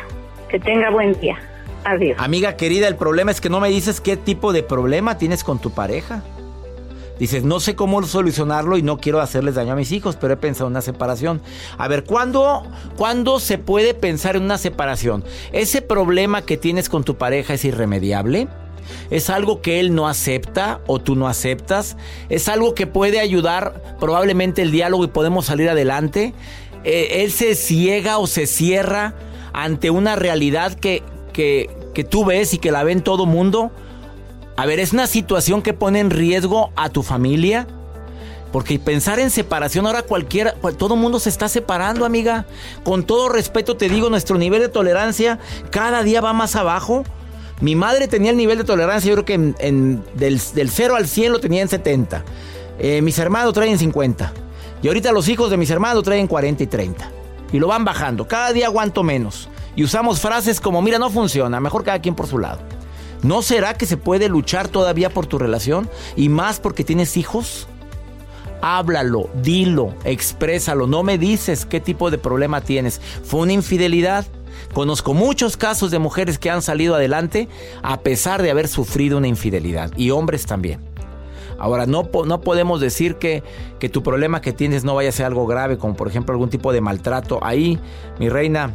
Que 0.50 0.60
tenga 0.60 0.90
buen 0.92 1.20
día. 1.20 1.38
Adiós. 1.84 2.18
Amiga 2.20 2.56
querida, 2.56 2.88
el 2.88 2.96
problema 2.96 3.32
es 3.32 3.42
que 3.42 3.50
no 3.50 3.60
me 3.60 3.70
dices 3.70 4.02
qué 4.02 4.18
tipo 4.18 4.54
de 4.54 4.64
problema 4.64 5.18
tienes 5.18 5.44
con 5.44 5.60
tu 5.60 5.72
pareja. 5.72 6.24
Dices, 7.20 7.44
no 7.44 7.60
sé 7.60 7.76
cómo 7.76 8.04
solucionarlo 8.04 8.78
y 8.78 8.82
no 8.82 8.98
quiero 8.98 9.22
hacerles 9.22 9.56
daño 9.56 9.74
a 9.74 9.76
mis 9.76 9.92
hijos, 9.92 10.18
pero 10.20 10.34
he 10.34 10.38
pensado 10.38 10.68
en 10.68 10.74
una 10.74 10.82
separación. 10.82 11.42
A 11.78 11.88
ver, 11.88 12.04
¿cuándo, 12.04 12.64
¿cuándo 12.98 13.40
se 13.40 13.58
puede 13.58 13.94
pensar 13.94 14.36
en 14.36 14.44
una 14.44 14.58
separación? 14.58 15.24
¿Ese 15.54 15.82
problema 15.82 16.42
que 16.42 16.58
tienes 16.58 16.90
con 16.90 17.04
tu 17.04 17.16
pareja 17.16 17.54
es 17.54 17.64
irremediable? 17.64 18.50
¿Es 19.10 19.30
algo 19.30 19.62
que 19.62 19.80
él 19.80 19.96
no 19.96 20.08
acepta 20.08 20.82
o 20.88 21.00
tú 21.00 21.16
no 21.16 21.28
aceptas? 21.28 21.96
¿Es 22.30 22.50
algo 22.50 22.76
que 22.76 22.86
puede 22.86 23.20
ayudar 23.20 23.96
probablemente 24.00 24.62
el 24.62 24.72
diálogo 24.72 25.06
y 25.06 25.08
podemos 25.08 25.46
salir 25.46 25.70
adelante? 25.70 26.34
Eh, 26.84 27.24
¿Él 27.24 27.32
se 27.32 27.56
ciega 27.56 28.18
o 28.18 28.28
se 28.28 28.46
cierra 28.46 29.16
ante 29.54 29.90
una 29.90 30.16
realidad 30.16 30.74
que, 30.74 31.02
que, 31.32 31.70
que 31.94 32.04
tú 32.04 32.26
ves 32.26 32.54
y 32.54 32.58
que 32.58 32.72
la 32.72 32.84
ven 32.84 33.02
todo 33.02 33.26
mundo? 33.26 33.72
A 34.58 34.66
ver, 34.66 34.80
¿es 34.80 34.94
una 34.94 35.08
situación 35.08 35.62
que 35.62 35.74
pone 35.74 36.00
en 36.00 36.10
riesgo 36.10 36.72
a 36.76 36.90
tu 36.90 37.04
familia? 37.04 37.68
Porque 38.52 38.80
pensar 38.80 39.20
en 39.20 39.30
separación 39.32 39.86
ahora 39.86 40.04
cualquiera, 40.04 40.54
cual- 40.54 40.78
todo 40.78 40.96
mundo 40.96 41.20
se 41.20 41.28
está 41.30 41.50
separando, 41.50 42.06
amiga. 42.06 42.46
Con 42.86 43.04
todo 43.04 43.28
respeto 43.28 43.76
te 43.76 43.90
digo, 43.90 44.10
nuestro 44.10 44.38
nivel 44.38 44.62
de 44.62 44.70
tolerancia 44.70 45.40
cada 45.72 46.04
día 46.04 46.22
va 46.22 46.32
más 46.32 46.56
abajo. 46.56 47.04
Mi 47.60 47.76
madre 47.76 48.08
tenía 48.08 48.32
el 48.32 48.38
nivel 48.38 48.58
de 48.58 48.64
tolerancia, 48.64 49.10
yo 49.10 49.16
creo 49.16 49.26
que 49.26 49.54
en- 49.68 50.04
del, 50.16 50.40
del 50.54 50.70
0 50.70 50.96
al 50.96 51.08
100 51.08 51.34
lo 51.34 51.40
tenía 51.40 51.62
en 51.62 51.68
70. 51.68 52.24
Eh, 52.80 53.02
mis 53.02 53.20
hermanos 53.20 53.54
traen 53.54 53.78
50. 53.78 54.32
Y 54.82 54.88
ahorita 54.88 55.12
los 55.12 55.28
hijos 55.28 55.50
de 55.50 55.58
mis 55.58 55.70
hermanos 55.70 56.04
traen 56.04 56.28
40 56.28 56.64
y 56.64 56.68
30. 56.68 57.10
Y 57.52 57.60
lo 57.60 57.68
van 57.68 57.84
bajando. 57.84 58.26
Cada 58.28 58.54
día 58.54 58.68
aguanto 58.68 59.04
menos. 59.04 59.50
Y 59.76 59.84
usamos 59.84 60.22
frases 60.22 60.62
como, 60.62 60.82
mira, 60.82 60.98
no 60.98 61.10
funciona, 61.10 61.60
mejor 61.60 61.84
cada 61.84 62.00
quien 62.00 62.16
por 62.16 62.28
su 62.28 62.38
lado. 62.40 62.60
¿No 63.24 63.42
será 63.42 63.74
que 63.74 63.86
se 63.86 63.98
puede 63.98 64.30
luchar 64.30 64.68
todavía 64.68 65.10
por 65.10 65.26
tu 65.26 65.38
relación? 65.38 65.90
Y 66.16 66.30
más 66.30 66.60
porque 66.60 66.84
tienes 66.84 67.18
hijos. 67.18 67.68
Háblalo, 68.62 69.30
dilo, 69.42 69.94
exprésalo. 70.04 70.88
No 70.88 71.04
me 71.04 71.18
dices 71.18 71.66
qué 71.66 71.80
tipo 71.80 72.12
de 72.12 72.18
problema 72.18 72.62
tienes. 72.62 73.02
¿Fue 73.24 73.42
una 73.42 73.54
infidelidad? 73.54 74.26
Conozco 74.74 75.14
muchos 75.14 75.58
casos 75.58 75.92
de 75.92 76.00
mujeres 76.00 76.40
que 76.40 76.50
han 76.50 76.62
salido 76.62 76.96
adelante 76.96 77.48
a 77.82 78.00
pesar 78.02 78.42
de 78.42 78.52
haber 78.52 78.68
sufrido 78.68 79.18
una 79.18 79.28
infidelidad. 79.28 79.92
Y 79.96 80.12
hombres 80.12 80.46
también. 80.46 80.82
Ahora, 81.58 81.86
no, 81.86 82.10
no 82.26 82.42
podemos 82.42 82.82
decir 82.82 83.16
que, 83.16 83.44
que 83.80 83.88
tu 83.90 84.04
problema 84.04 84.42
que 84.42 84.52
tienes 84.52 84.84
no 84.84 84.96
vaya 84.96 85.10
a 85.10 85.14
ser 85.14 85.26
algo 85.26 85.48
grave, 85.48 85.78
como 85.78 85.96
por 85.96 86.08
ejemplo 86.08 86.34
algún 86.34 86.50
tipo 86.50 86.74
de 86.74 86.82
maltrato. 86.82 87.40
Ahí, 87.44 87.80
mi 88.20 88.30
reina, 88.30 88.74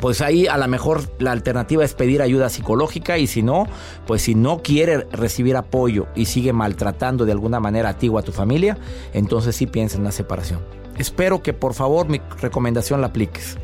pues 0.00 0.20
ahí 0.20 0.46
a 0.46 0.58
lo 0.58 0.68
mejor 0.68 1.02
la 1.18 1.32
alternativa 1.32 1.84
es 1.84 1.94
pedir 1.94 2.22
ayuda 2.22 2.48
psicológica 2.48 3.18
y 3.18 3.26
si 3.26 3.42
no, 3.42 3.66
pues 4.06 4.22
si 4.22 4.34
no 4.34 4.62
quiere 4.62 5.06
recibir 5.10 5.56
apoyo 5.56 6.06
y 6.14 6.26
sigue 6.26 6.52
maltratando 6.52 7.24
de 7.24 7.32
alguna 7.32 7.60
manera 7.60 7.90
a 7.90 7.98
ti 7.98 8.08
o 8.08 8.18
a 8.18 8.22
tu 8.22 8.32
familia, 8.32 8.78
entonces 9.14 9.56
sí 9.56 9.66
piensa 9.66 9.96
en 9.96 10.02
una 10.02 10.12
separación. 10.12 10.60
Espero 10.98 11.42
que 11.42 11.52
por 11.52 11.74
favor 11.74 12.08
mi 12.08 12.20
recomendación 12.40 13.00
la 13.00 13.08
apliques. 13.08 13.56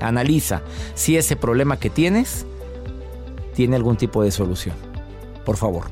Analiza 0.00 0.62
si 0.94 1.16
ese 1.16 1.36
problema 1.36 1.78
que 1.78 1.90
tienes 1.90 2.46
tiene 3.54 3.76
algún 3.76 3.96
tipo 3.96 4.22
de 4.22 4.30
solución. 4.30 4.74
Por 5.44 5.56
favor. 5.56 5.84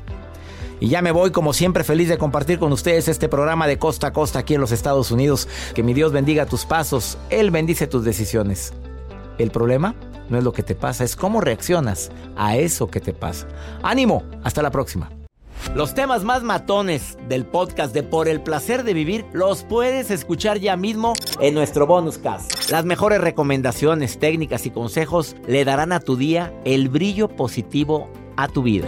Y 0.79 0.87
ya 0.87 1.01
me 1.01 1.11
voy 1.11 1.31
como 1.31 1.53
siempre 1.53 1.83
feliz 1.83 2.07
de 2.07 2.17
compartir 2.17 2.57
con 2.57 2.71
ustedes 2.71 3.07
este 3.07 3.27
programa 3.27 3.67
de 3.67 3.77
costa 3.77 4.07
a 4.07 4.13
costa 4.13 4.39
aquí 4.39 4.55
en 4.55 4.61
los 4.61 4.71
Estados 4.71 5.11
Unidos. 5.11 5.47
Que 5.75 5.83
mi 5.83 5.93
Dios 5.93 6.11
bendiga 6.11 6.45
tus 6.45 6.65
pasos, 6.65 7.17
Él 7.29 7.51
bendice 7.51 7.85
tus 7.85 8.05
decisiones. 8.05 8.73
El 9.39 9.49
problema 9.49 9.95
no 10.29 10.37
es 10.37 10.43
lo 10.43 10.53
que 10.53 10.61
te 10.61 10.75
pasa, 10.75 11.03
es 11.03 11.15
cómo 11.15 11.41
reaccionas 11.41 12.11
a 12.37 12.57
eso 12.57 12.87
que 12.87 12.99
te 12.99 13.13
pasa. 13.13 13.47
Ánimo, 13.81 14.23
hasta 14.43 14.61
la 14.61 14.69
próxima. 14.69 15.09
Los 15.75 15.93
temas 15.93 16.23
más 16.23 16.41
matones 16.41 17.17
del 17.27 17.45
podcast 17.45 17.93
de 17.93 18.01
Por 18.01 18.27
el 18.27 18.41
placer 18.41 18.83
de 18.83 18.93
vivir 18.93 19.25
los 19.33 19.63
puedes 19.63 20.09
escuchar 20.09 20.59
ya 20.59 20.75
mismo 20.75 21.13
en 21.39 21.53
nuestro 21.53 21.85
bonus 21.85 22.17
cast. 22.17 22.71
Las 22.71 22.85
mejores 22.85 23.21
recomendaciones, 23.21 24.19
técnicas 24.19 24.65
y 24.65 24.71
consejos 24.71 25.35
le 25.47 25.65
darán 25.65 25.91
a 25.91 25.99
tu 25.99 26.15
día 26.15 26.53
el 26.65 26.89
brillo 26.89 27.27
positivo 27.27 28.09
a 28.35 28.47
tu 28.47 28.63
vida. 28.63 28.87